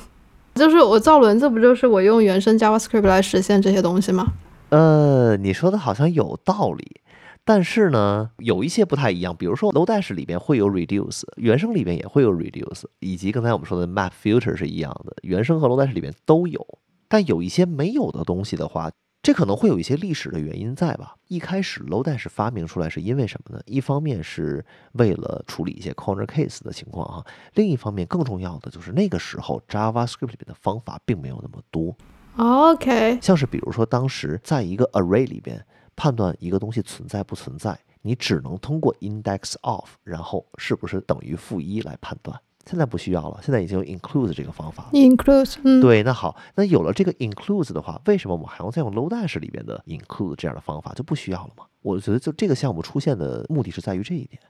[0.55, 4.27] 就是我造轮子，不就是我用原生 JavaScript 来实现这些东西吗？
[4.69, 6.97] 呃，你说的好像有道理。
[7.45, 16.65] 但是呢，有一些不太一样，比如说 Lodash 里边会有 reduce，原生里边也会有 reduce，以及刚才我们说的 map filter 是一样的，原生和 Lodash 里边都有。
[17.09, 18.89] 但有一些没有的东西的话，
[19.21, 21.15] 这可能会有一些历史的原因在吧？
[21.27, 23.61] 一开始 Lodash 发明出来是因为什么呢？
[23.65, 27.25] 一方面是为了处理一些 corner case 的情况哈，
[27.55, 31.93] 另一方面更重要的就是那个时候 JavaScript 里面的方法并没有那么多。
[32.37, 35.65] OK，像是比如说当时在一个 array 里边。
[35.95, 42.39] 判断一个东西存在不存在，你只能通过 index of，然后是不是等于负一来判断。
[42.65, 44.89] 现在不需要了，现在已经有 include 这个方法了。
[44.93, 51.65] include，嗯，对，那好，那有了这个 include 的话，为什么我们还要再用 Lodash 里边的 include 这样的方法就不需要了吗？
[51.81, 54.41] 我觉得就这个项目出现的目的是在于这一点，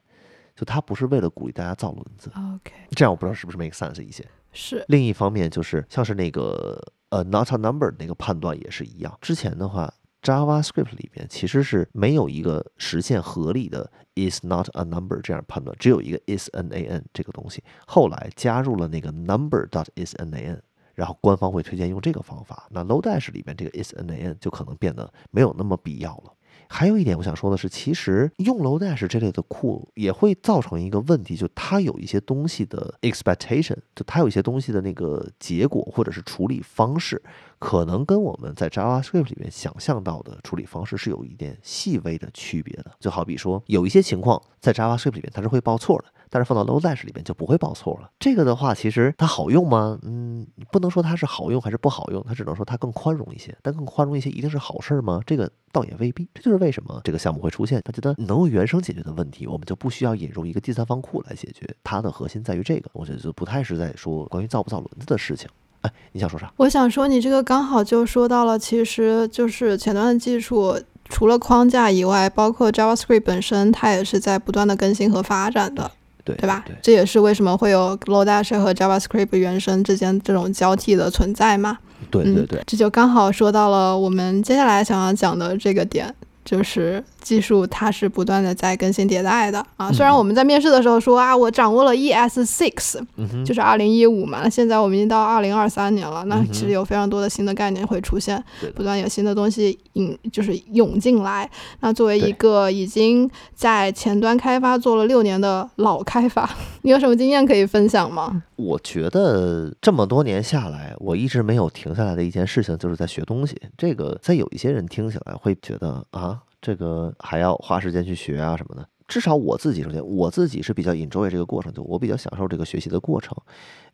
[0.56, 2.32] 就它不是为了鼓励大家造轮子。
[2.36, 4.24] OK，这样我不知道是不是 make sense 一些。
[4.52, 4.86] 是。
[4.90, 6.80] 另一方面就是像是那个
[7.10, 9.92] 呃 not a number 那个判断也是一样，之前的话。
[10.24, 17.62] JavaScript 里边其实是没有一个实现合理的 is not a number 这样判断，只有一个 is nan 这个东西。
[17.86, 20.62] 后来加入了那个 number dot is nan，
[20.96, 22.68] 然后官方会推荐用这个方法。
[22.72, 26.34] 那 Lodash 里边这个 is nan 就可能变得没有那么必要了。
[26.74, 37.22] 还有一点我想说的是，其实用 low dash 这类的库也会造成一个问题，就它有一些东西的 expectation，就它有一些东西的那个结果或者是处理方式。
[37.60, 42.92] 可能跟我们在 JavaScript 里面想象到的处理方式是有一点细微的区别的。
[43.00, 48.10] 就好比说，有一些情况在 JavaScript 里面它是会报错的，但是放到 Lodash 里面就不会报错了。
[48.20, 50.00] 这个的话，其实它好用吗？
[50.02, 53.56] 嗯，不能说它是好用还是不好用，它只能说它更宽容一些。
[53.62, 55.22] 但更宽容一些一定是好事吗？
[55.28, 56.28] 这个倒也未必。
[56.34, 57.80] 这就是为什么这个项目会出现。
[57.86, 61.70] 他觉得能用原生解决的问题，我们就不需要引入一个第三方库来解决。
[61.84, 65.48] 它的核心在于这个，我觉得就不太是在说关于造不造轮子的事情。
[65.82, 66.52] 哎，你想说啥？
[66.58, 75.92] 我想说，你这个刚好就说到了，其实就是前端的技术，除了框架以外，包括 JavaScript 本身，它也是在不断的更新和发展的，
[76.24, 76.64] 对对吧？
[76.82, 81.78] 这也是为什么会有 Lodash 和 JavaScript 原生之间这种交替的存在嘛？
[82.12, 86.14] 对对对，这就刚好说到了我们接下来想要讲的这个点，
[86.46, 87.04] 就是。
[87.24, 93.02] 技术它是不断的在更新迭代的啊，虽然我们在面试的时候说啊，我掌握了 ES six，
[93.46, 98.44] 就是二零一五嘛，那现在我们已经到二零二三年了，那其实有非常多的新的概念会出现，
[98.76, 101.50] 不断有新的东西引就是涌进来。
[101.80, 106.50] 那作为一个已经在前端开发做了六年的老开发，
[106.84, 108.44] 你有什么经验可以分享吗？
[108.64, 113.62] 我觉得这么多年下来，我一直没有停下来的一件事情就是在学东西。
[113.78, 116.42] 这个在有一些人听起来会觉得啊。
[116.66, 123.36] 这个还要花时间去学啊什么的，至少我自己首先我自己是比较 enjoy 这个过程，就我比较享受这个学习的过程。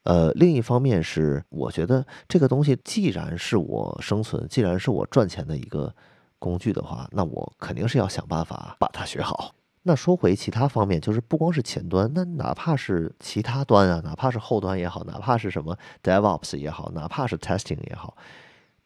[0.03, 5.91] 呃，另一方面是我觉得这个东西既然是我生存，既然是我赚钱的一个
[6.38, 9.51] 工具的话，那我肯定是要想办法把它学好。
[9.83, 18.15] 那说回其他方面，就是不光是前端，那哪怕是其他端啊，哪怕是后端也好，哪怕是什么 DevOps 也好，哪怕是 Testing 也好。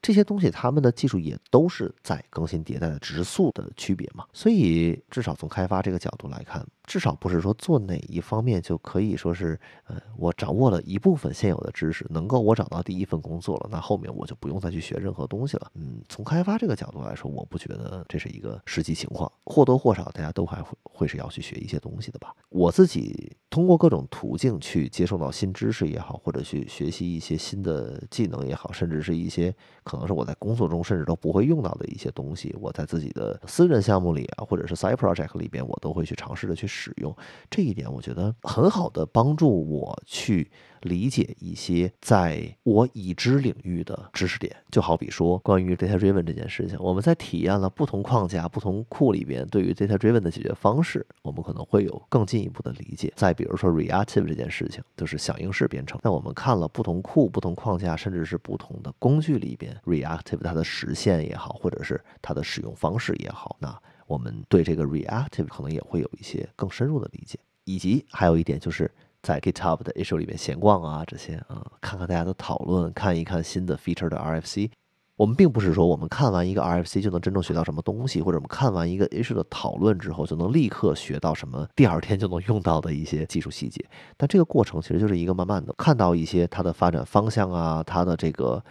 [0.01, 6.65] 这些东西，他们的技术也都是在更新迭代的直速的区别嘛，所以至少从开发这个角度来看。
[6.85, 15.71] 至少不是说做哪一方面就可以说是，呃，我掌握了一部分现有的知识，能够我找到第一份工作了，那后面我就不用再去学任何东西了。
[15.75, 22.35] 嗯，从开发这个角度来说，我不觉得这是一个实际情况，或多或少大家都还会会是要去学一些东西的吧。
[22.49, 36.72] 我自己通过各种途径去接受到新知识也好，或者去学习一些新的技能也好，甚至是一些可能是我在工作中甚至都不会用到的一些东西，我在自己的私人项目里啊，或者是 side project 里边，我都会去尝试的去。
[36.73, 37.15] 使用
[37.51, 40.49] 这一点，我觉得很好的帮助我去
[40.81, 44.53] 理解一些在我已知领域的知识点。
[44.71, 53.13] 就好比说，关于 data driven 这件事情，我们在体验了不同框架、不同库里边对于 data driven 的解决方式，我们可能会有更进一步的理解。
[53.15, 55.99] 再比如说 reactive 这件事情，就是响应式编程。
[56.03, 63.79] 那我们看了不同库、不同框架，甚至是不同的工具里边 reactive 它的实现也好，或者是它的使用方式也好，那。
[64.13, 68.89] 我们对这个 reactive 可能也会有一些更深入的理解，以及还有一点就是
[69.23, 74.69] 在 GitHub 的 issue 里面闲逛啊，这些啊，看看大家的讨论，看一看新的 feature 的 RFC。
[75.15, 83.83] 我们并不是说我们看完一个 RFC 就能真正学到什么东西，或者我们看完一个 issue 的讨论之后就能立刻学到什么，第二天就能用到的一些技术细节。
[84.15, 88.63] 但这个过程其实就是一个慢慢的看到一些它的发展方向啊，它的这个。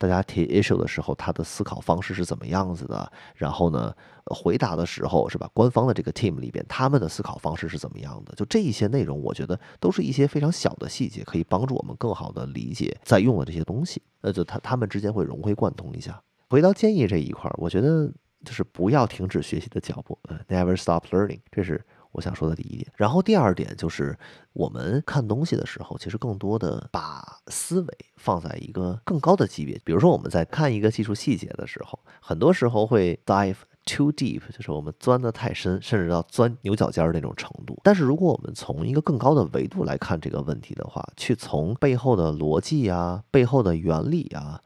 [0.00, 3.12] 大家提 issue 的时候，他的思考方式是怎么样子的？
[3.34, 3.94] 然后呢，
[4.24, 5.46] 回答的时候是吧？
[5.52, 8.34] 官方的这个 team 里边，他们的思考方式是怎么样的？
[8.34, 14.00] 就这一些内容，我觉得都是一些非常小的细节，可以帮助我们更好的理解在用的这些东西。
[14.22, 16.18] 那，就他他们之间会融会贯通一下。
[16.48, 18.10] 回到建议这一块儿，我觉得
[18.42, 21.84] 就是不要停止学习的脚步，嗯，never stop learning，这是。
[22.12, 24.18] 我想说的第一点，然后第二点就是
[24.52, 29.80] 我们看东西的时候，其实更多的把思维放在一个更高的级别。
[29.84, 33.56] 比如说我们在看一个技术细节的时候，很多时候会 dive
[33.86, 37.78] too deep，就是我们钻得太深，甚至到钻牛角尖儿那种程度。
[37.84, 44.60] 但是如果我们从一个更高的维度来看这个问题的话，去从背后的逻辑啊、背后的原理啊，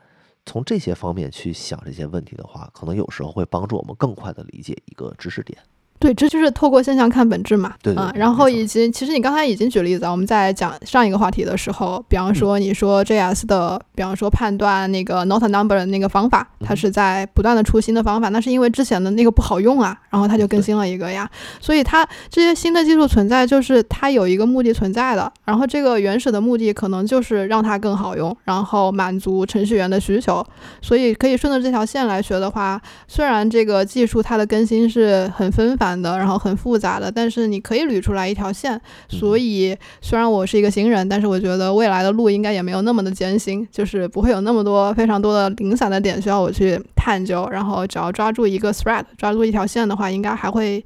[0.47, 5.59] 从这些方面去想这些问题的话，可能有时候会帮助我们更快的理解一个知识点。
[5.99, 7.72] 对，这就是透过现象看本质嘛。
[7.82, 21.26] 对，嗯，然后以及其实你刚才已经举例子，我们在讲上一个话题的时候，比方说你说 JS 的，比方说判断那个 not number 的那个方法，它是在不断的出新的方法，那是因为之前的那个不好用啊，然后它就更新了一个呀。
[21.59, 25.32] 所以它这些新的技术存在，就是它有一个目的存在的。
[25.47, 30.45] 然后这个原始的目的可能就是让它更好用，然后满足程序员的需求。
[30.82, 32.78] 所以可以顺着这条线来学的话，
[33.09, 35.84] 虽然这个技术它的更新是很纷繁。
[36.01, 38.80] 的，然后很复杂的，但是你可以捋出来一条线。
[39.09, 47.49] 所以虽然我是一个新人，但是我觉得未来的路应该也没有那么的艰辛，就是不会有那么多非常多的零散的点需要我去探究。
[47.51, 50.85] 然后只要抓住一个 thread，抓住一条线的话，应该还会，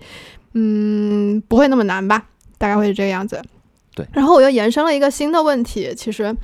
[0.54, 2.24] 嗯，不会那么难吧？
[2.56, 3.40] 大概会是这个样子。
[3.94, 4.06] 对。
[4.12, 6.34] 然后我又延伸了一个新的问题，其实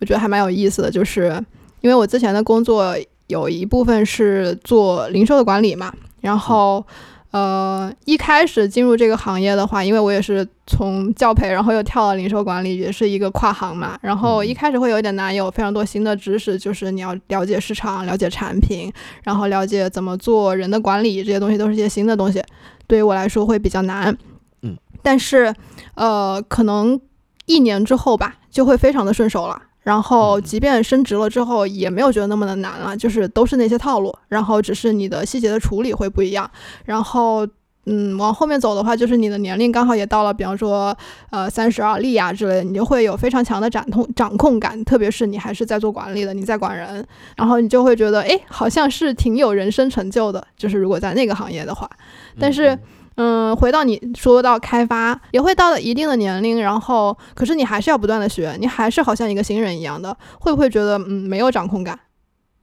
[0.00, 1.42] 我觉得还蛮有意思的，就是
[1.80, 2.96] 因为我之前的工作
[3.28, 6.84] 有一部分是做零售的管理嘛，然后。
[7.32, 13.98] 呃，一开始进入这个行业的话，因为我也是从教培，然后又跳到零售管理，也是一个跨行嘛。
[14.02, 18.92] 然后一开始会有一点难，有非常多新的知识，就是你要了解市场、了解产品，
[19.24, 22.42] 然后了解怎么做人的管理，这些东西都是一些新的东西，
[22.86, 24.14] 对于我来说会比较难。
[24.60, 25.54] 嗯，但是，
[25.94, 27.00] 呃，可能
[27.46, 29.62] 一年之后吧，就会非常的顺手了。
[29.82, 36.48] 然后，即便升职了之后，也没有觉得那么的难了，就是都是那些套路，然后只是你的细节的处理会不一样。
[36.84, 37.44] 然后，
[37.86, 40.96] 嗯，往后面走的话，就是你的年龄刚好也到了，比方说，
[41.30, 47.04] 呃，三十而立啊之类的，你就会有非常强的掌控掌控感，特别是你还是在做管理的，你在管人，
[47.36, 51.90] 然后你就会觉得，哎，好像是挺有人生成就的，就是如果在那个行业的话，
[52.38, 52.68] 但是。
[52.68, 52.78] 嗯，
[53.56, 61.98] 回到你说到开发，也会到了一定的年龄，然后可是你还是要不断的学，你还是好像一个新人一样的，会不会觉得嗯没有掌控感？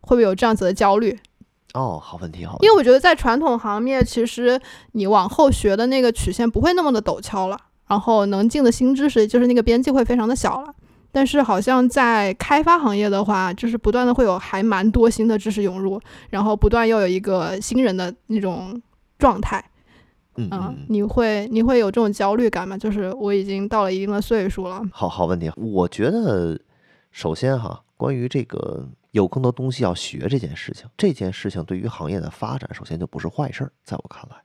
[0.02, 1.18] 会不会有这样子的焦虑？
[1.74, 2.58] 哦，好问题，好。
[2.62, 4.60] 因为我觉得在传统行业，其实
[4.94, 7.56] 你往后学的那个曲线不会那么的陡峭了，
[7.88, 10.74] 然后能进的新知识就是那个边际会非常的小了。
[11.12, 18.82] 但是好像在开发行业的话，就是不断的会有还蛮多新的知识涌入，然后不断又有一个新人的那种
[19.18, 19.64] 状态。
[20.52, 22.78] 嗯，你会你会有这种焦虑感吗？
[22.78, 24.82] 就是我已经到了一定的岁数了。
[24.92, 26.60] 好好问题，我觉得
[27.12, 33.72] 首先哈，关于这个有更多东西要学这件事情，这件事情对于行业的发展，首先就不是坏事儿。
[33.84, 34.38] 在我看来，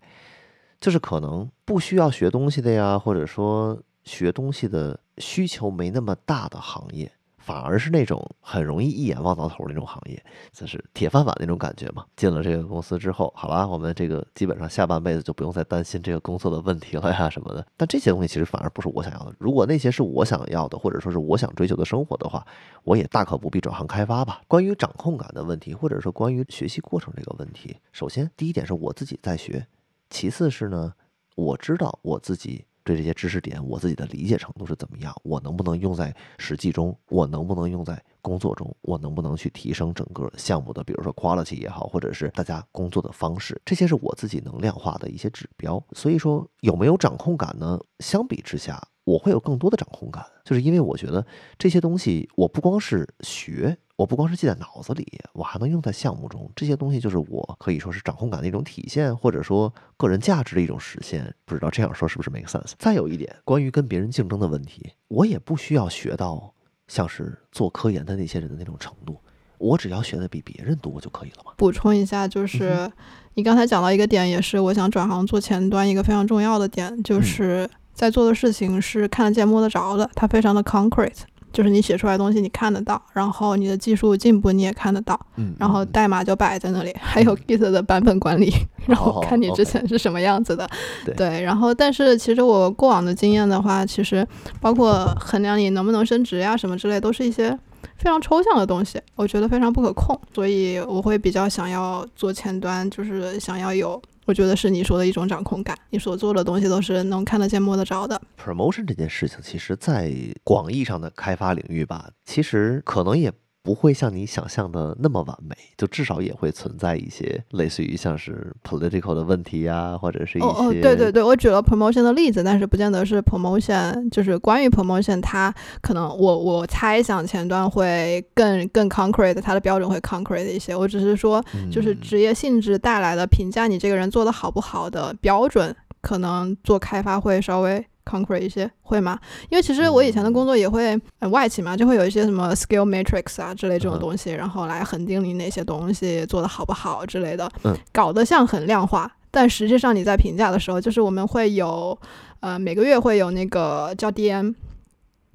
[0.80, 7.10] 就是可能不需要学东西的呀，或者说学东西的需求没那么大的行业。
[7.44, 12.06] 反而是那种很容易一眼望到头那种行业，就是铁饭碗那种感觉嘛。
[12.16, 17.66] 进了这个公司之后，好吧，我们这个基本上下半辈子就不用再担心这个工作的问题了呀什么的。
[17.76, 19.34] 但这些东西其实反而不是我想要的。
[19.38, 22.46] 如果那些是我想要的，或者说是我想追求的生活的话，
[22.82, 24.40] 我也大可不必转行开发吧。
[24.48, 29.66] 关于掌控感的问题，或者说关于学习过程这个问题，首先第一点是我自己在学，
[30.08, 30.94] 其次是呢，
[31.36, 32.64] 我知道我自己。
[32.84, 35.14] 对这些知识点，我自己的理解程度是怎么样？
[35.24, 36.96] 我能不能用在实际中？
[37.08, 38.74] 我能不能用在工作中？
[38.82, 43.60] 我能不能去提升整个项目的，比如说 quality 也好，或者是大家工作的方式？
[43.64, 45.82] 这些是我自己能量化的一些指标。
[45.92, 47.80] 所以说，有没有掌控感呢？
[47.98, 48.80] 相比之下。
[49.04, 51.26] 我会有更多的掌控感，就是因为我觉得
[51.58, 56.50] 这些东西，我不光是学，我不光是记在脑子里，我还能用在项目中。
[56.56, 61.32] 这些东西就是我可以说是掌控感的一种体现，或者说个人价值的一种实现。
[61.44, 62.72] 不知道这样说是不是 make sense？
[62.78, 66.52] 再有一点，关于跟别人竞争的问题，我也不需要学到
[66.88, 69.16] 像是做科研的那些人的那种程度，
[69.58, 71.52] 我只要学的比别人多就可以了嘛。
[71.56, 72.90] 补充一下，就是
[73.34, 77.70] 你刚才讲到一个点，也是我想转行做前端一个非常重要的点，就是。
[77.94, 81.20] 在做的事情是看得见摸得着的，它非常的 concrete，
[81.54, 88.52] 就是你写出来的东西你看得到，然后你的技术进步你也看得到，嗯，然后代码就摆在那里，还有 Git 的版本管理，
[88.86, 90.68] 然后看你之前是什么样子的，
[91.16, 94.26] 对，然后但是其实我过往的经验的话，其实
[94.60, 97.58] 包括衡量你能不能升职呀什么之类，都是一些。
[97.96, 108.20] 非常抽象的东西，我觉得非常不可控，所以我会比较想要做前端，就是想要有，我觉得是你说的一种掌控感，你所做的东西都是能看得见、摸得着的。
[108.42, 110.12] Promotion 这件事情，其实在
[110.42, 113.32] 广义上的开发领域吧，其实可能也。
[113.64, 120.46] 不会像你想象的那么完美，就至少也会存在一些类似于像是 political 的问题呀，或者是一些。
[120.46, 130.76] 哦哦，对对对，我举了 promotion 的例子，但是不见得是 promotion，就是关于 promotion，它可能我我猜想前端会更更 concrete，它的标准会 concrete 一些。
[130.76, 131.42] 我只是说，
[131.72, 137.82] 就是职业性质带来的评价你这个人做的好不好的标准，可能做开发会稍微。
[138.04, 139.18] Concrete 一些会吗？
[139.50, 140.98] 因为其实我以前的工作也会
[141.30, 147.50] 外企嘛，就会有一些什么 skill matrix 啊之类这种东西，然后来恒定你哪些东西做的好不好之类的，
[147.92, 151.98] 搞得像很量化，但实际上你在评价的时候，就是我们会有
[152.40, 154.54] 呃每个月会有那个叫 DM，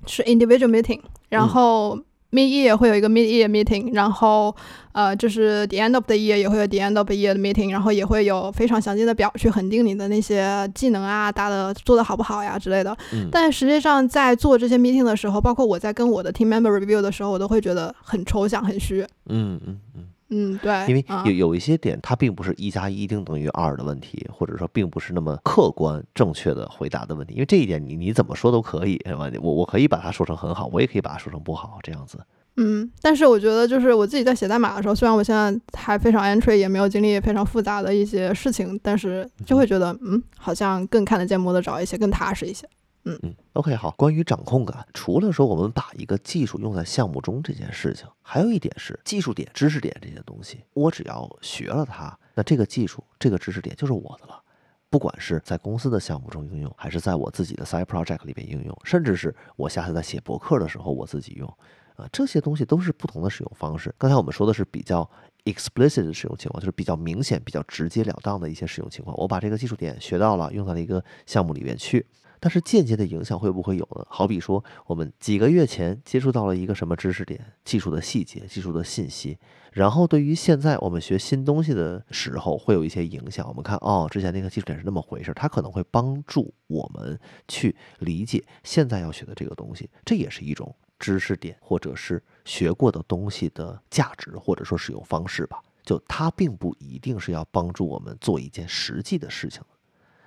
[0.06, 2.00] 是 individual meeting，然后。
[2.32, 4.56] Mid year 会有一个 mid year meeting，然后
[4.92, 12.96] 呃就是 the end of the year 也会有 the end of the year 的 meeting，然后也会有非常详尽的表去恒定你的那些技能啊，打的做的好不好呀之类的。
[13.32, 19.02] 但实际上在做这些 meeting 的时候，包括我在跟我的 team member review 的时候，我都会觉得很抽象、很虚。
[19.28, 19.80] 嗯嗯嗯。
[19.96, 27.34] 嗯，对，因为有有一些点，它并不是一加一一定等于二的问题，或者说并不是那么客观正确的回答的问题。
[27.34, 29.30] 因为这一点，你你怎么说都可以，是吧？
[29.42, 32.20] 我我可以把它说成很好，我也可以把它说成不好，这样子。
[32.58, 42.68] 嗯，但是我觉得，就是我自己在写代码的时候，虽然我现在还非常 entry，也没有经历非常复杂的一些事情，但是就会觉得，嗯，好像更看得见、摸得着一些，更踏实一些。
[43.06, 43.92] 嗯嗯，OK，好。
[43.92, 54.42] 关于掌控感，除了说我们把一个技术用在项目中这件事情，还有一点是技术点、知识点这些东西，我只要学了它，那这个技术、这个知识点就是我的了。
[54.90, 61.48] 不管是在公司的项目中应用，还是在我自己的 side project 里边应用，甚至是我下次在写博客的时候我自己用，
[61.96, 63.94] 啊，这些东西都是不同的使用方式。
[63.98, 65.10] 刚才我们说的是比较
[65.46, 69.16] explicit 的使用情况，就是比较明显、比较直截了当的一些使用情况。
[69.18, 72.06] 我把这个技术点学到了，用到了一个项目里面去。
[72.40, 74.06] 但是间接的影响会不会有呢？
[74.10, 79.38] 好比说，我们几个月前接触到了一个什么知识点、技术的细节、技术的信息，
[79.74, 83.48] 然后对于现在我们学新东西的时候会有一些影响。
[83.48, 95.62] 我们看，哦，之前那个技术点是那么回事，它可能会帮助我们去理解现在要学的这个东西，这也是一种知识点或者是学过的东西的价值或者说使用方式吧。
[95.84, 99.64] 就它并不一定是要帮助我们做一件实际的事情。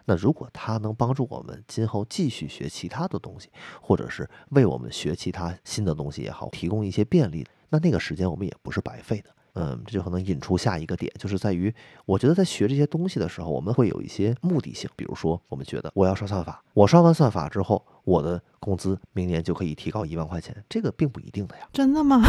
[0.05, 3.49] 那如果它能帮助我们今后继续学其他的东西，
[3.81, 9.31] 或者是为我们学其他新的东西也好，提供一些便利，那那个时间我们也不是白费的。
[9.55, 11.75] 嗯，这就可能引出下一个点，就是在于，
[12.07, 21.69] 我觉得在学这些东西的时候，我们会有一些目的性，比如说，我们觉得我要刷算法，我刷完算法之后，我的工资明年就可以提高一万块钱，这个并不一定的呀。
[21.71, 22.23] 真的吗？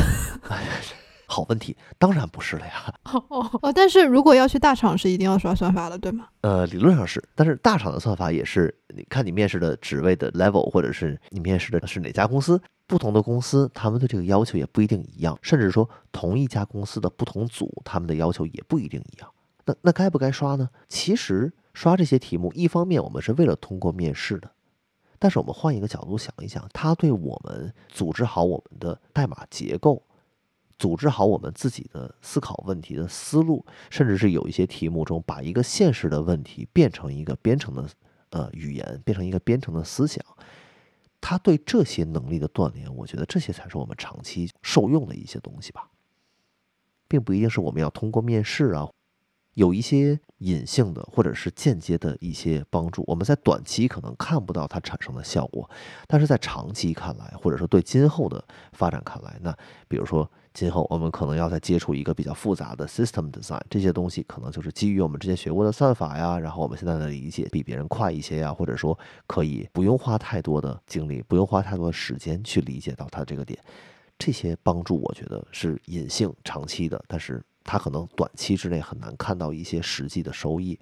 [1.34, 2.94] 好问题，当然不是了呀。
[3.62, 6.28] 哦，但是如果要去大厂，是一定要刷算法的，对吗？
[6.42, 19.30] 呃，理论上是，但是大厂的算法也是，你看你面试的职位的 level，或者是你面试的是哪家公司，不同的公司他们对这个要求也不一定一样，甚至说同一家公司的不同组，他们的要求也不一定一样。
[19.66, 20.70] 那那该不该刷呢？
[20.88, 24.52] 其实刷这些题目，一方面我们是为了通过面试的，
[25.18, 30.04] 但是我们换一个角度想一想，它对我们组织好我们的代码结构。
[30.78, 37.88] 组织好我们自己的思考问题的思路，甚至是有一些题目中把一个现实的问题变成一个编程的
[38.30, 40.24] 呃语言，变成一个编程的思想，
[41.22, 45.90] 他对这些能力的锻炼，我觉得这些才是我们长期受用的一些东西吧，
[47.08, 48.90] 并不一定是我们要通过面试啊。
[49.54, 55.70] 有一些隐性的或者是间接的一些帮助，我们在短期可能看不到它产生的效果，
[56.08, 59.56] 但是在长期看来，或者说对今后的发展看来，那
[59.88, 68.98] 比如说今后我们可能要再接触一个比较复杂的 system design，这些东西可能就是基于我们之前学过的算法呀，然后我们现在的理解比别人快一些呀，或者说
[69.28, 73.60] 可以不用花太多的精力，不用花太多的时间去理解到它这个点，
[74.18, 77.44] 这些帮助我觉得是隐性长期的，但是。
[77.66, 80.78] 它可能短期之内很难看到一些实际的收益，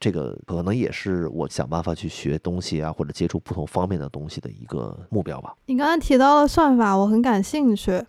[0.00, 5.54] 这个可能也是我想办法去学东西啊，或者接触不同方面的东西的一个目标吧。
[5.66, 8.02] 你刚才提到了算法，我很感兴趣。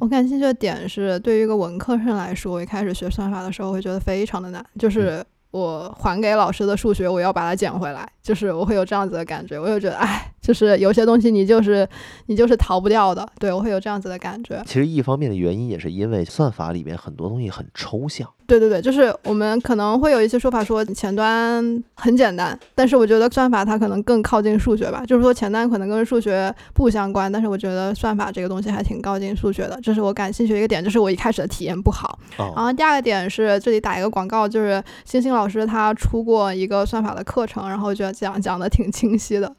[0.00, 8.08] 我感兴趣的点是，对于一个文科生来说，我一开始学算法的时候会觉得非常的难，就是我还给老师的数学，我要把它捡回来。
[8.22, 11.88] 就是我会有这样子的感觉，我就觉得，哎，就是有些东西你就是
[12.26, 14.62] 你就是逃不掉的，对我会有这样子的感觉。
[14.66, 18.28] 其实一方面的原因也是因为算法里面很多东西很抽象。
[18.50, 21.62] 对对对，就是我们可能会有一些说法说前端
[21.94, 25.04] 很简单，但是我觉得算法它可能更靠近数学吧。
[25.06, 30.82] 就是说前端可能跟数学不相关，但是我觉得算法这个东西还挺靠近数学的，这是我感兴趣的一个点。
[30.82, 32.18] 就是我一开始的体验不好。
[32.36, 39.54] 然后第二个点是这里打一个广告，就是星星老师他出过一个算法的课程，然后觉得讲讲的挺清晰的。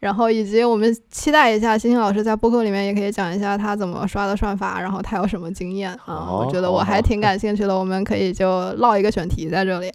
[0.00, 6.28] 然后以及我们期待一下，星星老师在播客里面也可以讲一下他怎么刷的算法，然后他有什么经验啊？
[6.30, 9.90] 我觉得我还挺感兴趣的，我们可以就唠一个选题在这里。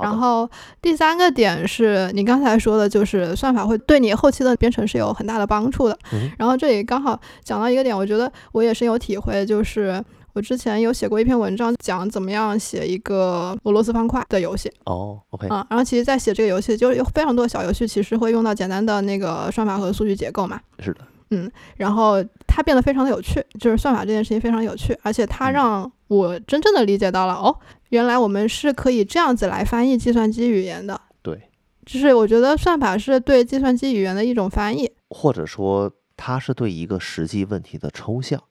[0.00, 0.48] 然后
[0.80, 5.98] 第三个点是你刚才说的，就是算法会对你后期的编程是有很大的帮助的。
[6.36, 10.02] 然后这里刚好讲到一个点，我觉得我也深有体会，就是。
[10.32, 14.70] 我之前有写过一篇文章，讲怎么样写一个俄罗斯方块的游戏。
[14.84, 15.48] 哦，OK。
[15.48, 20.60] 啊，然后其实，在写这个游戏，就有非常多的小游戏，其实会用到简单的那个算法和数据结构嘛。
[20.78, 21.00] 是的。
[21.30, 27.54] 嗯，然后它变得非常的有趣，就是算法这件事情非常有趣，而且它让我真正的理解到了，哦，
[27.90, 31.00] 原来我们是可以这样子来翻译计算机语言的。
[31.22, 31.42] 对。
[31.84, 38.42] 就是我觉得算法是对计算机语言的一种翻译，或者说它是对一个实际问题的抽象。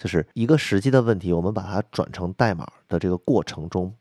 [0.00, 3.94] 就是一个实际的问题，我们把它转成代码的这个过程中，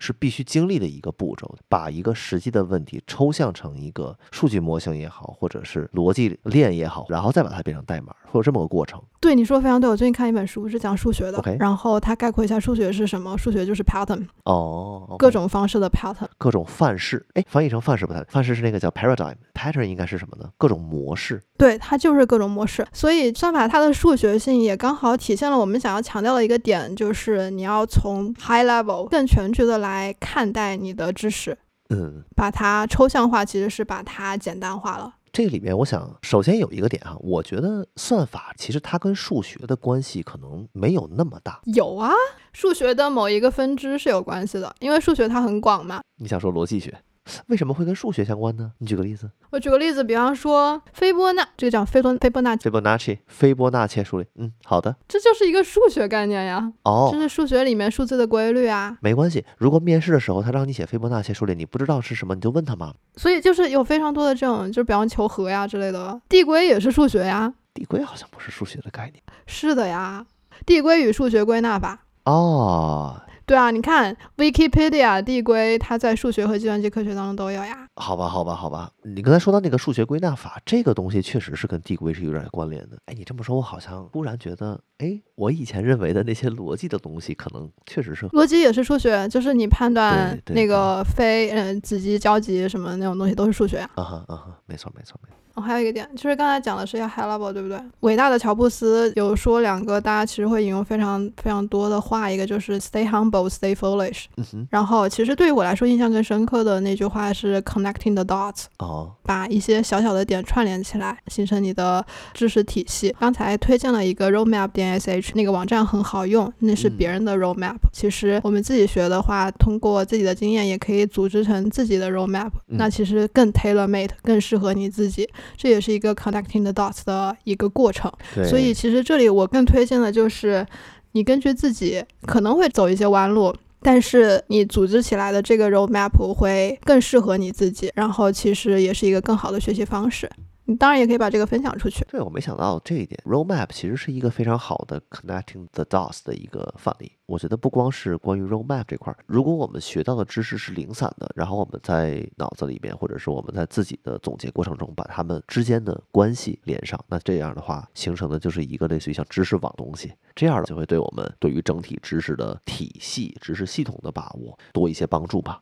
[0.00, 1.54] 是必须经历的一个步骤。
[1.68, 9.00] 把一个实际的问题抽象成一个数据模型也好，或者是逻辑链也好，然后再把它变成代码，会有这么个过程。
[9.20, 13.36] 对你说的非常对，我最近看一本书是讲数学的，OK，然后它概括一下数学是什么？
[13.36, 17.24] 数学就是 pattern 哦，各种方式的 pattern，各种范式。
[17.34, 20.48] 哎，翻译成范式不太，范式是那个叫 paradigm，pattern 应该是什么呢？
[20.56, 21.42] 各种模式。
[21.58, 22.86] 对，它就是各种模式。
[22.92, 31.56] 所以算法它的数学性也刚好体现了我们想要强调的一个点，就是你要从 high level 更全局的来看待你的知识。
[31.90, 35.14] 嗯，把它抽象化其实是把它简单化了。
[35.32, 41.60] 这里面，我想首先有一个点哈，我觉得算法其实它跟数学的关系可能没有那么大。
[41.66, 42.12] 有啊，
[42.52, 46.00] 数学的某一个分支是有关系的，因为数学它很广嘛。
[46.16, 46.96] 你想说逻辑学？
[47.46, 48.72] 为什么会跟数学相关呢？
[48.78, 49.30] 你举个例子。
[49.50, 54.26] 我举个例子，比方说斐波那，这个叫斐波斐波那斐波那契斐波那切数列。
[54.36, 56.72] 嗯，好的，这就是一个数学概念呀。
[56.84, 58.96] 哦，这是数学里面数字的规律啊。
[59.00, 62.94] 没关系，如果面试的时候他让你写斐波那切数列，你不知道是什么，你就问他嘛。
[63.16, 67.52] 所以就是有非常多的这种，就是比方求和呀之类的，递归也是数学呀。
[67.74, 69.22] 递归好像不是数学的概念。
[69.46, 70.26] 是的呀，
[70.66, 72.00] 递归与数学归纳法。
[72.24, 73.20] 哦。
[73.50, 77.84] 对啊，你看 Wikipedia 递归，它在数学和计算机科学当中都有呀。
[78.00, 78.90] 好吧，好吧，好吧。
[79.02, 82.96] 你刚才说到那个数学归纳法，这个东西确实是跟递归是有点关联的。
[83.06, 93.78] 哎，你这么说，我好像突然觉得，哎，我以前认为的那些逻辑的东西，可能确实是逻辑也是数学，就是你判断那个非嗯子集交集什么那种东西都是数学。
[93.94, 95.36] 啊哈啊哈，没错没错没错。
[95.54, 97.76] 哦，还有一个点，就是刚才讲的是要 high level，对不对？
[98.00, 104.26] 伟大的乔布斯有说两个，大家其实会引用非常非常多的话，一个就是 stay humble，stay foolish。
[104.36, 107.60] 嗯然后其实对于我来说，印象更深刻的那句话是
[107.92, 108.64] connecting the dots。
[108.78, 113.14] 哦，把一些小小的点串联起来，形成你的知识体系。
[113.18, 117.76] 刚才推荐了一个 roadmap 点 sh 那个网站很好用，那是别人的 roadmap。
[117.92, 122.50] 其实我们自己学的话，通过自己的经验也可以组织成自己的 roadmap。
[122.66, 125.28] 那其实更 tailor made，更适合你自己。
[125.56, 128.10] 这也是一个 connecting the dots 的一个过程，
[128.48, 130.66] 所以其实这里我更推荐的就是
[131.12, 140.30] 你根据自己可能会走一些弯路，但是你组织起来的这个 roadmap 会更适合你自己，然后其实也是一个更好的学习方式。
[140.70, 142.04] 你当然也可以把这个分享出去。
[142.08, 143.20] 对，我没想到这一点。
[143.26, 147.10] Roadmap 其实是一个非常好的 connecting the dots 的一个范例。
[147.26, 160.12] 我觉得不光是关于 Roadmap 这块儿，如果我们学到的知识是零散的，然后我们在脑子里面，或者是我们在自己的总结过程中，把它们之间的关系连上，那这样的话形成的就是一个类似于像知识网东西。
[160.36, 165.60] 这样就会对我们对于整体知识的体系、知识系统的把握多一些帮助吧。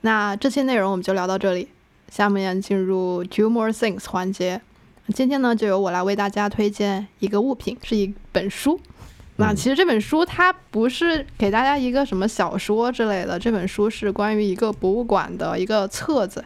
[0.00, 1.68] 那这期内容我们就聊到这里。
[2.10, 4.60] 下面进入 Two More Things 环节。
[5.14, 8.78] 今天呢，就由我来为大家推荐一个物品，是一本书。
[9.36, 16.44] 那其实这本书它不是给大家一个什么小说之类的，这本书是关于一个博物馆的一个册子。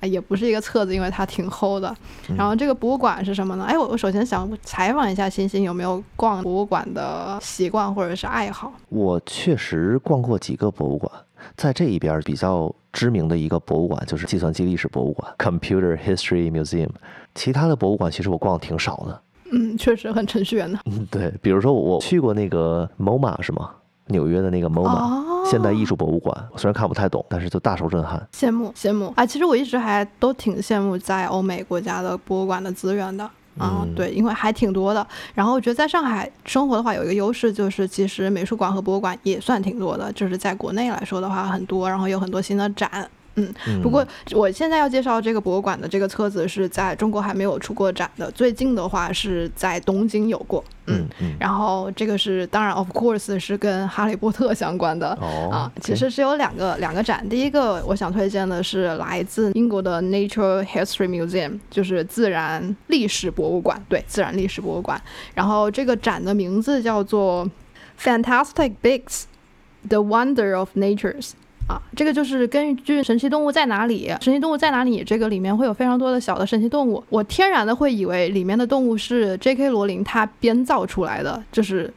[0.00, 1.96] 哎，也不是一个册子，因为它挺厚的。
[2.36, 3.64] 然后这个博物馆是什么呢？
[3.64, 8.72] 哎，我我首先想采访一下欣欣，有没有逛博物馆的习惯或者是爱好？
[8.90, 11.10] 我确实逛过几个博物馆。
[11.56, 16.90] 在这一边比较知名的一个博物馆就是计算机历史博物馆 （Computer History Museum）。
[17.34, 19.20] 其他的博物馆其实我逛的挺少的。
[19.52, 20.78] 嗯，确实很程序员的。
[20.86, 23.70] 嗯，对，比如说我去过那个 MoMA 是吗？
[24.08, 25.34] 纽约的那个 MoMA。
[25.44, 28.26] 现代艺术博物馆，虽然看不太懂，但是就大受震撼。
[28.32, 29.26] 羡慕羡慕啊！
[29.26, 33.30] 其实我一直还都挺羡慕在欧美国家的博物馆的资源的。
[33.58, 35.06] 啊，对，因为还挺多的。
[35.34, 40.12] 然后我觉得在上海生活的话，有一个优势就是，其实美术馆和博物馆也算挺多的。
[40.12, 43.08] 就是在国内来说的话，很多，然后有很多新的展。
[43.36, 50.62] 嗯，不过我现在要介绍这个博物馆的这个册子是在中国还没有出过展的，最近的话是在东京有过。
[50.86, 55.08] 嗯嗯，然后这个是当然，of course 是跟哈利波特相关的
[55.50, 55.72] 啊。
[55.80, 63.82] 其实是有两个两个展，第一个我想推荐的是来自英国的 Nature History Museum，就是自然历史博物馆。
[63.88, 65.00] 对，自然历史博物馆。
[65.34, 67.50] 然后这个展的名字叫做
[67.98, 71.30] Fantastic Beasts：The Wonder of Natures。
[71.66, 79.70] 啊，这个就是根据《神奇动物在哪里》《神奇动物在哪里》这个里面会有非常多的小的神奇动物，我天然的会以为里面的动物是 J.K.
[79.70, 81.92] 罗琳他编造出来的，就是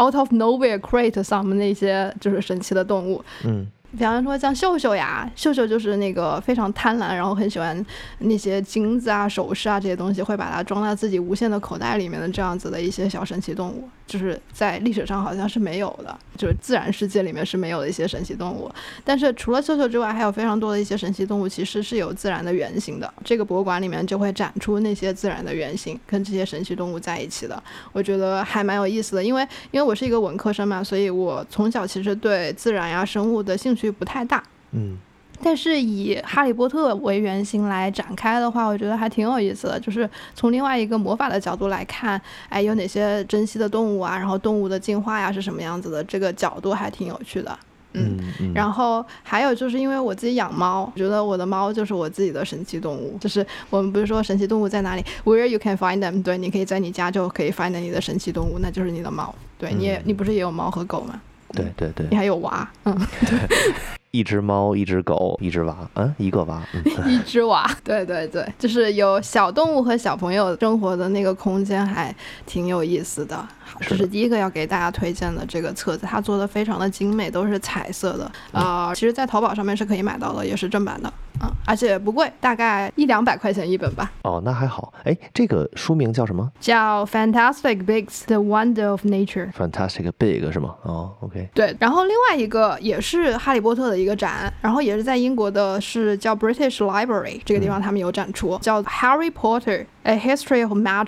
[0.00, 3.24] out of nowhere create some 那些就是神奇的动物。
[3.44, 3.66] 嗯。
[3.92, 7.84] 比方说像秀秀呀，秀秀就是那个非常贪婪，然后很喜欢
[8.18, 18.70] 那些金子啊、首饰啊这些东西，会把它装在自己无限的口袋里面的这样子的一些小神奇动物，就是在历史上好像是没有的，就是自然世界里面是没有的一些神奇动物。
[19.04, 23.12] 但是除了秀秀之外，还有非常多的一些神奇动物，其实是有自然的原型的。
[23.24, 27.60] 这个博物馆里面就会展出那些自然的原型，跟这些神奇动物在一起的，
[27.92, 29.24] 我觉得还蛮有意思的。
[29.24, 33.79] 因为因为我是一个文科生嘛，所以我从小其实对自然呀、生物的兴趣。
[33.88, 34.98] 不太大，嗯，
[35.40, 39.78] 但是以哈利波特为原型来展开的话，我觉得还挺有意思的。
[39.78, 44.18] 就是从另外一个魔法的角度来看，哎，有哪些珍稀的动物啊？
[44.18, 46.02] 然后动物的进化呀是什么样子的？
[46.04, 47.58] 这个角度还挺有趣的，
[47.92, 48.18] 嗯。
[48.54, 53.16] 然后还有就是因为我自己养猫，觉得我的猫就是我自己的神奇动物。
[53.18, 56.22] 就是我们不是说神奇动物在哪里？Where you can find them？
[56.22, 59.34] 对，你可以在你家就可以 find 你的神奇动物，那就是你的猫。
[59.56, 61.20] 对，你也你不是也有猫和狗吗？
[61.52, 62.96] 对对对，你还有娃，嗯，
[63.26, 63.38] 对
[64.12, 66.60] 一只猫，一只狗，一只娃，嗯，一个娃，
[67.06, 73.46] 一只娃，对对对，就是有小动物和小朋友生活的那个空间，还挺有意思的。
[73.80, 81.12] 这是第一个要给大家推荐的这个册子，它做的非常的精美，都是彩色的，啊，其实在淘宝上面是可以买到的，也是正版的。
[81.42, 84.12] 嗯，而且不贵，大概一两百块钱一本吧。
[84.24, 84.92] 哦，那还好。
[85.04, 86.50] 哎，这个书名叫什么？
[86.60, 89.50] 叫《Fantastic Beasts: The Wonder of Nature》。
[89.52, 90.74] Fantastic Big 是吗？
[90.82, 91.48] 哦，OK。
[91.54, 101.06] 对，然后另外一个也是哈利波特的一个展，然后也是在英国的，是叫 British Library 这个地方，他们有展出，叫《Harry Potter: A History of Magic》。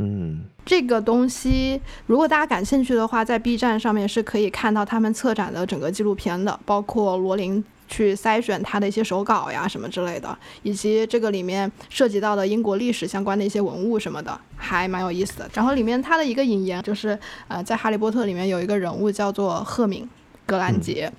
[0.00, 0.27] 嗯，
[0.68, 7.64] 这个东西如果大家感兴趣的话，在 B 站上面是可以看到他们策展的整个纪录片的，包括罗琳。
[7.90, 15.50] 去筛选他的一些手稿呀，什么之类的，以及这个里面涉及到的英国历史相关的一些文物什么的，还蛮有意思的。
[15.54, 20.04] 然后里面他的一个引言就是，呃，在《哈利波特》里面有一个人物叫做赫敏·
[20.44, 21.10] 格兰杰。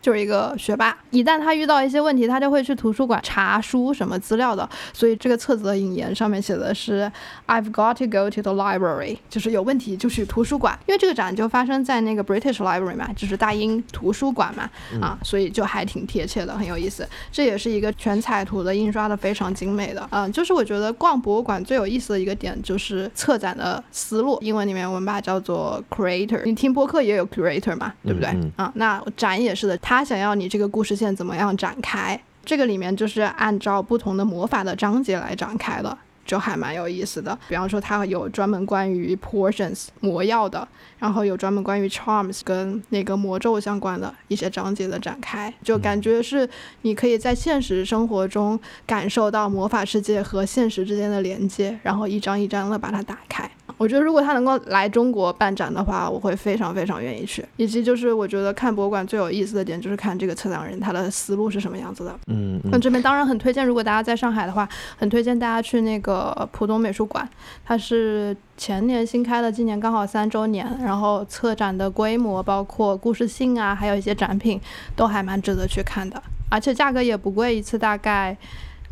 [0.00, 4.68] 就是一个学霸，一旦他遇到一些问题，他就会去图书馆查书什么资料的。
[4.92, 7.10] 所以这个册子的引言上面写的是
[7.46, 10.78] "I've got to go to the library"，就是有问题就去图书馆。
[10.86, 14.70] 因为这个展就发生在那个 British Library 嘛，就是大英图书馆嘛，
[15.00, 17.06] 啊，所以就还挺贴切的，很有意思。
[17.30, 20.08] 这也是一个全彩图的，印刷的非常精美的。
[20.10, 26.42] 嗯，就是我觉得逛博物馆最有意思的一个点就是策展的思路，英文里面我们把它叫做 creator。
[26.44, 28.34] 你听播客也有 creator 嘛，对不对？
[28.56, 29.65] 啊，那展也是。
[29.78, 32.20] 他想要你这个故事线怎么样展开？
[32.44, 35.96] 这个里面就是按照不同的魔法的章节来展开的。
[36.26, 40.66] 就还蛮有意思的，比方说它有专门关于 portions 魔药的，
[40.98, 46.48] 然后有专门关于 charms 跟那个魔咒相关的一些章节的展开，就感觉是
[46.82, 53.48] 你可以在现实生活中感受到魔法世界和现实之间的连接，然后一张一张的把它打开。
[53.78, 57.44] 我觉得如果他能够来中国办展的话，我会非常非常愿意去。
[57.56, 62.18] 以及就是我觉得看博物馆最有意思的点就是看这个策展人他的思路是什么样子的。
[62.28, 64.66] 嗯，那这边当然很推荐，如果大家在上海的话，
[64.96, 66.15] 很推荐大家去那个。
[66.16, 67.28] 呃，浦东美术馆，
[67.64, 70.66] 它是前年新开的，今年刚好三周年。
[70.82, 74.60] 然后策展的规模，包括故事性啊，还有一些展品，
[74.94, 76.22] 都还蛮值得去看的。
[76.50, 78.36] 而且价格也不贵，一次大概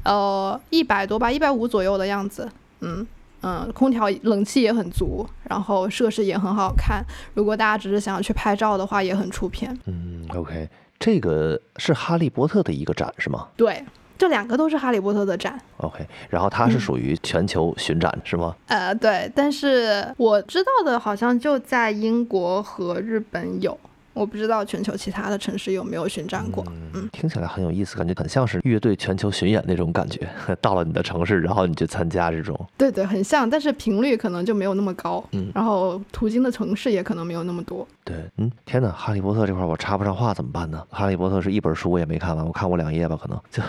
[0.05, 2.49] 呃一百多吧，一百五左右的样子。
[2.81, 3.07] 嗯
[3.43, 7.05] 嗯，空调、冷气也很足，然后设施也很好看。
[7.35, 9.79] 如果大家只是想要去拍照的话，也很出片。
[9.87, 10.69] 嗯，OK，
[10.99, 13.49] 这个是哈利波特的一个展是吗？
[13.57, 13.85] 对。
[14.25, 18.57] 这两个都是哈利波特的展，OK，然后它是属于全球巡展是吗？
[18.69, 23.79] 呃，对，但是我知道的好像就在英国和日本有，
[24.15, 26.65] 我不知道全球其他的城市有没有巡展过。
[26.95, 30.27] 嗯，听起来很有意思，感觉很像是乐队全球巡演那种感觉。
[30.63, 32.59] 到了你的城市，然后你去参加这种。
[32.79, 35.23] 对对，很像，但是频率可能就没有那么高。
[35.33, 37.87] 嗯，然后途经的城市也可能没有那么多。
[38.05, 40.83] 对，嗯，天哪，哈利波特这块我插不上话怎么办呢？
[40.89, 43.63] 哈利波特是一本书我也没看完，我看过两页吧，可能就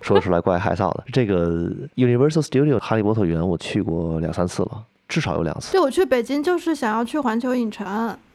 [0.00, 1.04] 说出来怪害臊的。
[1.12, 4.84] 这个 Universal Studio 哈利波特园我去过两三次了。
[5.08, 5.72] 至少有两次。
[5.72, 7.86] 对，我去北京就是想要去环球影城。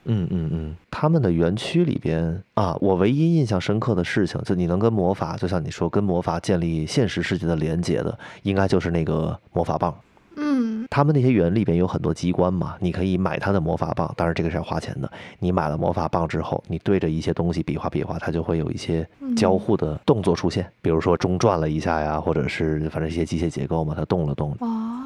[0.03, 9.91] 嗯嗯嗯，他们的园区里边啊，我唯一印象深刻的事情，就你能跟魔法，就像你说跟魔法建立现实世界的连接的，应该就是那个魔法棒。
[10.39, 15.11] 嗯，他们那些园里边有很多机关嘛，你可以买他的魔法棒，当然这个是要花钱的。
[15.39, 24.55] 你买了魔法棒之后，你对着一些东西比划比划，它就会有一些交互的动作出现，比如说中转了一下呀，或者是反正一些机械结构嘛，它动了动。
[24.59, 25.03] 哦。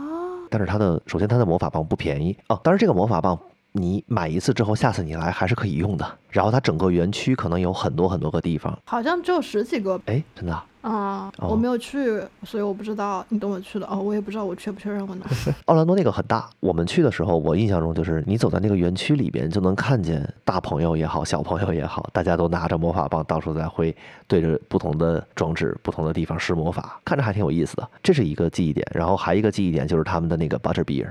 [0.49, 3.39] 但是它的首先它的魔法棒不便宜哦，当然这个魔法棒
[3.71, 6.05] 你买一次之后，下次你来还是可以用的。
[6.29, 9.97] 然后它整个园区可能有很多很多个地方，好像只有十几个。
[10.07, 10.51] 哎，真的。
[10.51, 15.25] 啊，我没有去，所以我不知道你等我去了哦，我也不知道我确不确认我呢。
[15.65, 23.95] 奥兰多那个很大，我们去的时候，我印象中就是你走在那个园区里边，就能看见大朋友也好，小朋友也好，大家都拿着魔法棒到处在挥，
[24.27, 27.89] 对着不同的装置、不同的地方施魔法，看着还挺有意思的。
[28.01, 31.07] 这是一个记忆点，然后还一个记忆点就是他们的那个 butter beer，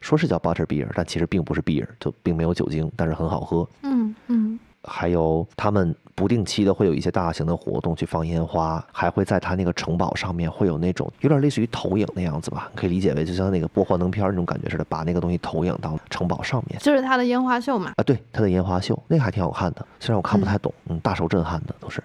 [0.00, 3.68] 说是叫 butter beer，但其实并不是 beer，就并没有酒精，但是很好喝。
[3.82, 4.58] 嗯嗯。
[4.84, 16.78] 还有他们不定期的会有一些大型的活动，去放烟花，还会在他那个城堡上面会有那种有点类似于投影那样子吧，可以理解为就像那个播幻灯片那种感觉似的，把那个东西投影到城堡上面。
[16.80, 17.92] 就是他的烟花秀嘛？
[17.96, 22.02] 啊，对，他的烟花秀那个还挺好看的，虽然我看不太懂，嗯，大受震撼的都是。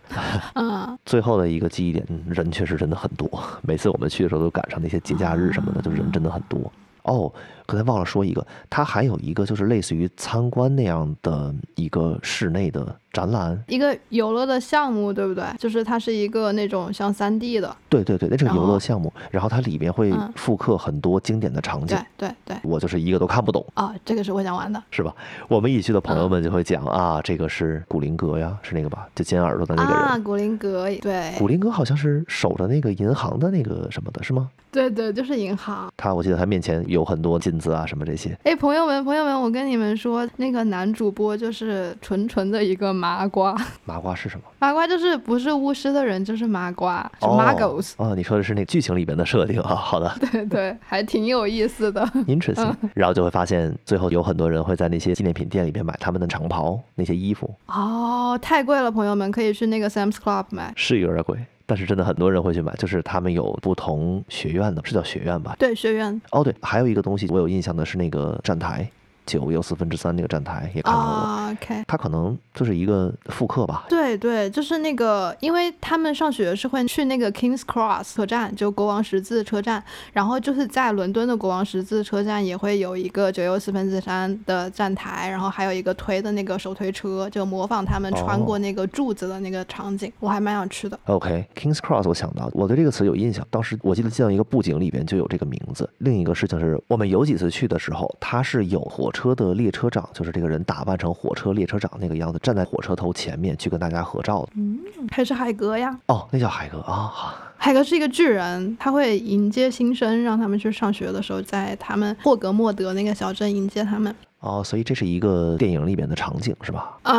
[0.54, 0.98] 嗯。
[1.06, 3.30] 最后的一个记忆点，人确实真的很多，
[3.62, 6.72] 每次我们去的时候都赶上那些节假日什么的，就人真的很多。
[7.08, 7.34] 哦，
[7.66, 12.96] 刚才忘了说一个，它还有一个就是类似于参观那样的一个室内的。
[13.18, 15.44] 展览一个游乐的项目，对不对？
[15.58, 19.12] 就是它是一个那种像三 D 的，对对对，那是游乐项目。
[19.32, 22.58] 然后它里面会复刻很多经典的场景，对对对。
[22.62, 25.16] 我就是一个都看不懂啊，这个是我想玩的，是吧？
[25.48, 29.08] 我们一起去的朋友们就会讲啊，这个是古灵阁呀，是那个吧？
[29.16, 34.48] 就尖耳朵的那个人啊，古灵阁，对，古灵阁好像是守着那个银行的那个什么的，是吗？
[34.70, 35.92] 对对，就是银行。
[35.98, 38.38] 他我记得他面前有很多金子啊，什么这些。
[38.44, 43.56] 哎，朋友们，朋友们，我跟你们说，那个男主播就是纯纯的一个麻瓜。
[43.86, 44.44] 麻瓜是什么？
[44.60, 47.94] 麻瓜就是不是巫师的人，就是麻瓜，是 Muggles。
[47.98, 49.74] 哦，你说的是那个剧情里边的设定啊？
[49.76, 52.06] 好的， 对对，还挺有意思的。
[52.28, 52.76] Interesting。
[52.94, 57.54] 然后就会发现，最后有很多人会在那些纪念品店里面买他们的长袍、那些衣服。
[57.68, 60.74] 哦，太贵了，朋友们可以去那个 Sam's Club 买。
[60.76, 65.56] 是有点贵，但是真的很多人会去买，就是他们有不同学院的，是叫学院吧？
[65.58, 66.22] 对，学院。
[66.32, 68.90] 哦，对，还有一个东西我有印象的是那个站台。
[69.28, 73.86] 九又四分之三那个站台也看到了，OK，它可能就是一个复刻吧。
[73.90, 90.98] 对对，就是那个，因为他们上学是会去那个 Kings Cross 车站，就国王十字车站，然后就是在伦敦的国王十字车站也会有一个九又四分之三的站台，然后还有一个推的那个手推车，就模仿他们穿过那个柱子的那个场景，我还蛮想去的。
[91.06, 95.90] OK，Kings Cross，我想到我对这个词有印象，当时我记得见到一个布景里边就有这个名字。
[95.98, 99.12] 另一个事情是我们有几次去的时候，它是有火。
[99.17, 104.50] 车的列车长就是这个人打扮成火车列车长那个样子，站在火车头前面去跟大家合照的。
[104.56, 104.80] 嗯，
[105.12, 105.98] 还是海格呀？
[106.08, 107.12] 哦，那叫海格啊。
[107.60, 114.14] 海格是一个巨人，他会迎接新生，让他们去上学的时候，在他们霍格莫德那个小镇迎接他们。
[114.40, 116.96] 哦，所以这是一个电影里面的场景是吧？
[117.02, 117.16] 啊，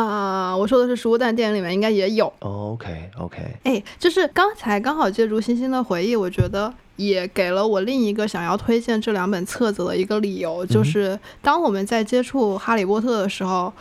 [0.55, 2.31] 我说的是书，但电影里面应该也有。
[2.39, 3.37] OK OK。
[3.63, 6.73] 哎，就是刚才刚好借助星星的回忆，我觉得。
[6.95, 13.71] 也给了我另一个想要推荐这两本册子的一个理由，就是当我们在接触《哈利波特》的时候。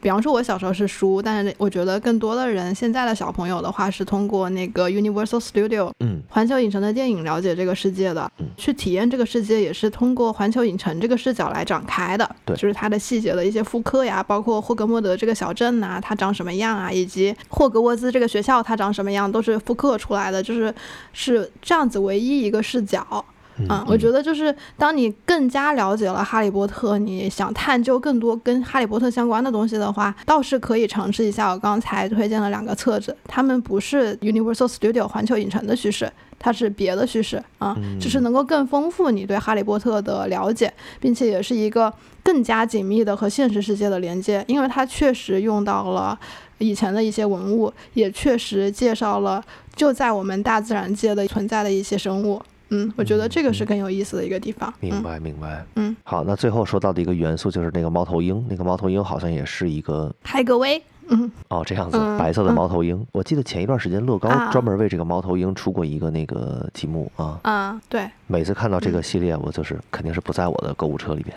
[0.00, 20.72] 比方说，我小时候是书，但是我觉得更多的人，现在的小朋友的话，是通过那个 Universal Studio，嗯，环球影城的电影了解这个世界的，嗯，去体验这个世界，也是通过环球影城这个视角来展开的，对，就是它的细节的一些复刻呀，包括霍格莫德这个小镇呐，它长什么样啊，以及霍格沃兹这个学校它长什么样，都是复刻出来的，就是
[21.12, 23.24] 是这样子唯一一个视角。
[23.58, 33.16] 嗯，我觉得就是当你更加了解了哈利波特，你想探究更多跟哈利波特相关的东西的话，倒是可以尝试一下我刚才推荐的两个册子。
[33.26, 41.92] 他们不是 Universal Studio 环球影城的叙事，它是别的叙事啊，就是能够更丰富你对哈利波特的了解，并且也是一个
[42.22, 46.18] 更加紧密的和现实世界的连接，因为它确实用到了
[46.58, 49.42] 以前的一些文物，也确实介绍了
[49.74, 52.42] 就在我们大自然界的存在的一些生物。
[52.70, 54.72] 嗯，我觉得这个是更有意思的一个地方。
[54.80, 55.64] 明白，明白。
[55.76, 60.82] 嗯，好，那最后说到的一个元素就是那个猫头鹰，那个猫头鹰好像也是一个海格威。
[61.08, 63.06] 嗯，哦，这样子，嗯白色的嗯猫头鹰。
[63.12, 67.38] 我记得前一段时间乐高啊专门为这个猫头鹰出过一个那个题目啊。
[67.42, 71.36] 啊，对，每次看到这个嗯系列，我就是肯定是不在我的购物车里面。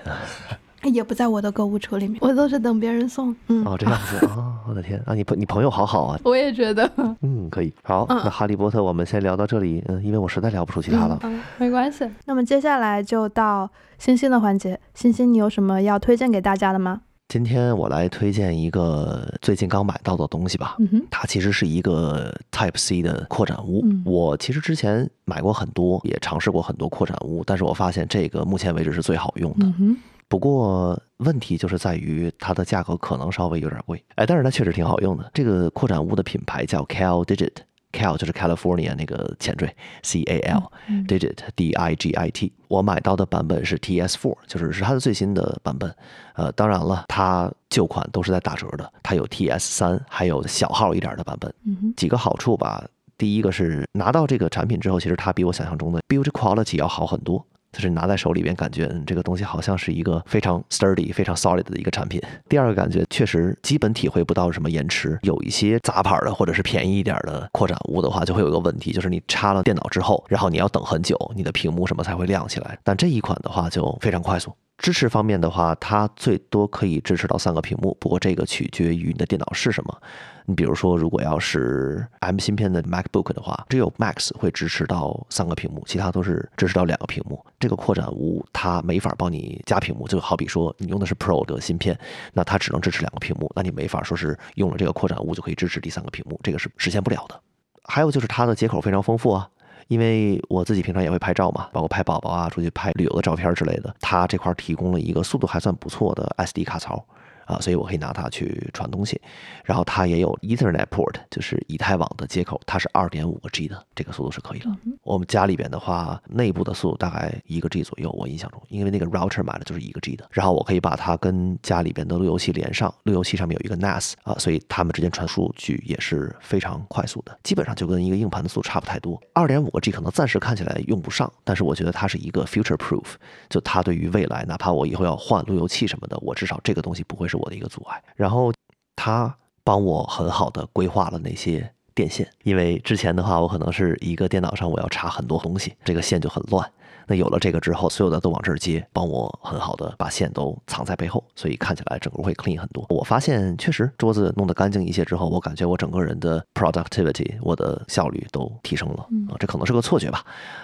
[0.84, 3.36] 也不在我的购物车里面，我都是等别人送。
[3.47, 6.19] 嗯，哦，这样子啊，我的天啊，你朋你朋友好好啊。
[6.23, 6.89] 我也觉得。
[7.21, 7.73] 嗯，可以。
[7.84, 9.84] 好，嗯那哈利波特我们先聊到这里。
[9.88, 11.19] 嗯，因为我实在聊不出其他了。
[11.23, 12.09] 嗯，没关系。
[12.25, 17.01] 那么接下来就到星星的环节，星星，你有什么要推荐给大家的吗？
[17.27, 20.75] 今天我来推荐一个最近刚买到的东西吧。
[21.11, 23.82] 它其实是一个 Type C 的扩展坞。
[23.84, 29.67] 嗯我其实之前买过很多，也尝试过很多扩展坞，但是我发现这个目前为止是最好用的。
[29.67, 29.97] 嗯哼，
[30.30, 35.30] 不过问题就是在于它的价格可能稍微有点贵，哎，但是它确实挺好用的。
[35.34, 37.51] 这个扩展坞的品牌叫 Cal Digit。
[37.91, 42.53] Cal 就是 California 那个前缀，C A L、嗯 Digit D I G I T。
[42.67, 45.91] 我买到的版本是 T S Four，就是是它的最新的版本。
[46.36, 51.51] 呃，当然了，它旧款都是在打折的，它有 T S 三，还有小号一点的版本。
[51.65, 52.86] 嗯哼，几个好处吧，
[53.17, 57.43] 第一个是拿到这个产品之后，其实它比我想象中的 build quality 要好很多。
[57.72, 62.22] 就是拿在手里边，感觉嗯，这个东西好像是一个非常 sturdy、非常 solid 的一个产品。
[62.47, 65.17] 第二个感觉确实基本体会不到什么延迟。
[65.22, 72.78] 有一些杂牌的或者是便宜一点的扩展坞的话，就会有一个问题，就是你插了电脑之后，然后你要等很久，你的屏幕什么才会亮起来。
[72.84, 74.51] 但这一款的话就非常快速。
[74.78, 80.01] 支持方面的话，它最多可以支持到三个屏幕，不过这个取决于你的电脑是什么。
[80.49, 87.39] 你比如说，如果要是 M 芯片的 MacBook 的话，只有 Max 会支持到三个屏幕，其他都是支持到两个屏幕。
[87.59, 91.95] 这个扩展坞它没法帮你加屏幕，就好比说你用的是 Pro 的芯片，
[92.33, 97.39] 那它只能支持两个屏幕，那你没法说是用了这个扩展坞就可以支持第三个屏幕，这个是实现不了的。
[97.83, 99.47] 还有就是它的接口非常丰富啊。
[99.87, 107.03] 因为我自己平常也会拍照嘛，包括拍宝宝啊、出去拍旅游的照片之类的，它这块提供了一个速度还算不错的 SD 卡槽
[107.49, 109.19] 啊，所以我可以拿它去传东西。
[109.65, 114.69] 然后它也有 Ethernet port，就是以太网的接口，它是二点五个 G 的，这个速度是可以的。
[115.01, 120.27] 我们家里边的话，内部的速度大概一个 G 左右，我印象中，因为那个 router 买的就是一个 G 的。
[120.31, 129.19] 然后我可以把它跟家里边的路由器连上，路由器上面有一个 NAS 啊，所以它们之间传数据也是非常快速的，基本上就跟一个硬盘的速度差不太多。
[129.33, 133.05] 二点五个 G 可能暂时看起来用不上，但是我觉得它是一个 future proof，
[133.49, 138.03] 就它对于未来，哪怕我以后要换路由器什么的，我至少这个东西不会是我的一个阻碍。
[138.15, 138.53] 然后
[138.95, 146.69] 他帮我很好的规划了那些电线，因为之前的话，我可能是一个电脑上我要插很多东西，这个线就很乱。
[147.07, 152.85] 那有了这个之后，所有的都往这儿接，帮我很好的把线都藏在背后，所以看起来整个会 clean 很多。
[152.89, 160.23] 我发现确实桌子弄得干净一些之后，我感觉我整个人的 productivity，我的效率都提升了啊，这可能是个错觉吧，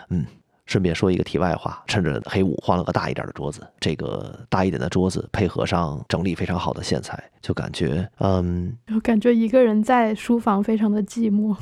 [0.09, 0.26] 嗯。
[0.66, 11.55] 顺便说一个题外话，趁着黑五换了个大一点的桌子，这个大一点的桌子配合上整理非常好的线材，就感觉，嗯，我感觉一个人在书房非常的寂寞。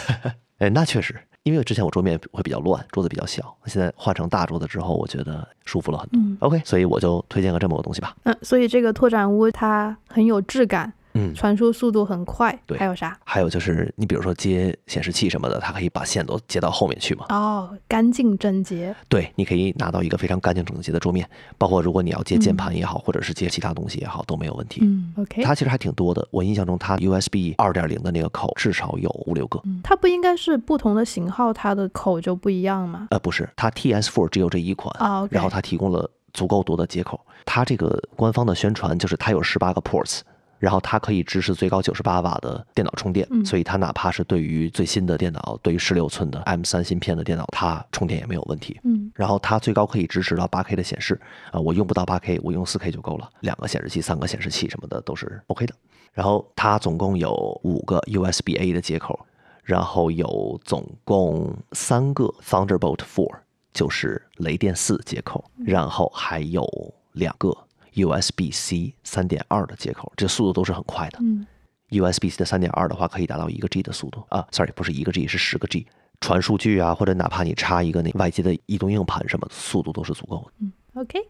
[0.58, 6.18] 哎，那确实，因为之前我桌面会比较乱，桌子比较小，现在换成大桌子之后，我觉得舒服了很多。
[6.18, 8.16] 嗯 OK，所以我就推荐个这么个东西吧。
[8.24, 12.56] 嗯，所以这个拓展屋它很有质感，嗯，传输速度很快。
[12.66, 13.18] 对还有啥？
[13.24, 17.26] 还有就是，你比如说接显示器什么的，它可以把线都接到后面去嘛。
[17.30, 18.94] 哦，干净整洁。
[19.08, 24.80] 对，你可以拿到一个非常干净整洁的桌面，包括如果你要接键盘也好，或者是接其他东西也好，都没有问题。
[24.82, 25.42] 嗯，OK。
[25.42, 29.60] 它其实还挺多的，我印象中它 USB 二点零的那个口至少有五六个。
[29.64, 33.08] 嗯，它不应该是不同的型号，它的口就不一样吗？
[33.10, 37.20] 呃，不是，它 TS4 只有这一款，哦然后它提供了足够多的接口。
[37.44, 40.20] 它这个官方的宣传就是它有十八个 ports，
[40.58, 48.80] 然后它可以支持最高九十八瓦的电脑充电，嗯所以它哪怕是对于最新的电脑，对于十六寸的 M 三芯片的电脑，它充电也没有问题。
[48.84, 53.28] 嗯然后它最高可以支持到八 K 的显示，啊、我用不到八 K，我用四 K 就够了。
[53.40, 55.74] 两个显示器、三个显示器什么的都是 OK 的。
[56.12, 57.32] 然后它总共有
[57.62, 59.18] 五个 USB-A 的接口，
[59.62, 63.30] 然后有总共三个 Thunderbolt Four，
[63.72, 66.66] 就是雷电四接口，然后还有
[67.12, 67.54] 两个
[67.96, 71.18] USB-C 三点二的接口，这速度都是很快的。
[71.20, 71.44] 嗯
[71.90, 75.86] USB-C 的三点二的话，可以达到一个 G 的速度啊，sorry，不是一个 G，是十个 G。
[76.20, 80.52] 传数据啊，或者哪怕你插一个那外接的移动硬盘什么，速度都是足够的。
[80.60, 81.20] 嗯，OK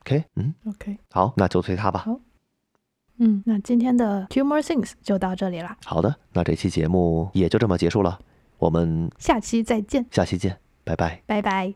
[0.00, 2.00] OK，嗯，OK，好，那就推它吧。
[2.00, 2.20] 好
[3.18, 8.18] 嗯，那今天的 Two More Things 就到这里啦，好的，那这期节目也就这么结束了，
[8.58, 11.22] 我们下期再见，下期见，拜拜。
[11.24, 11.72] 拜拜。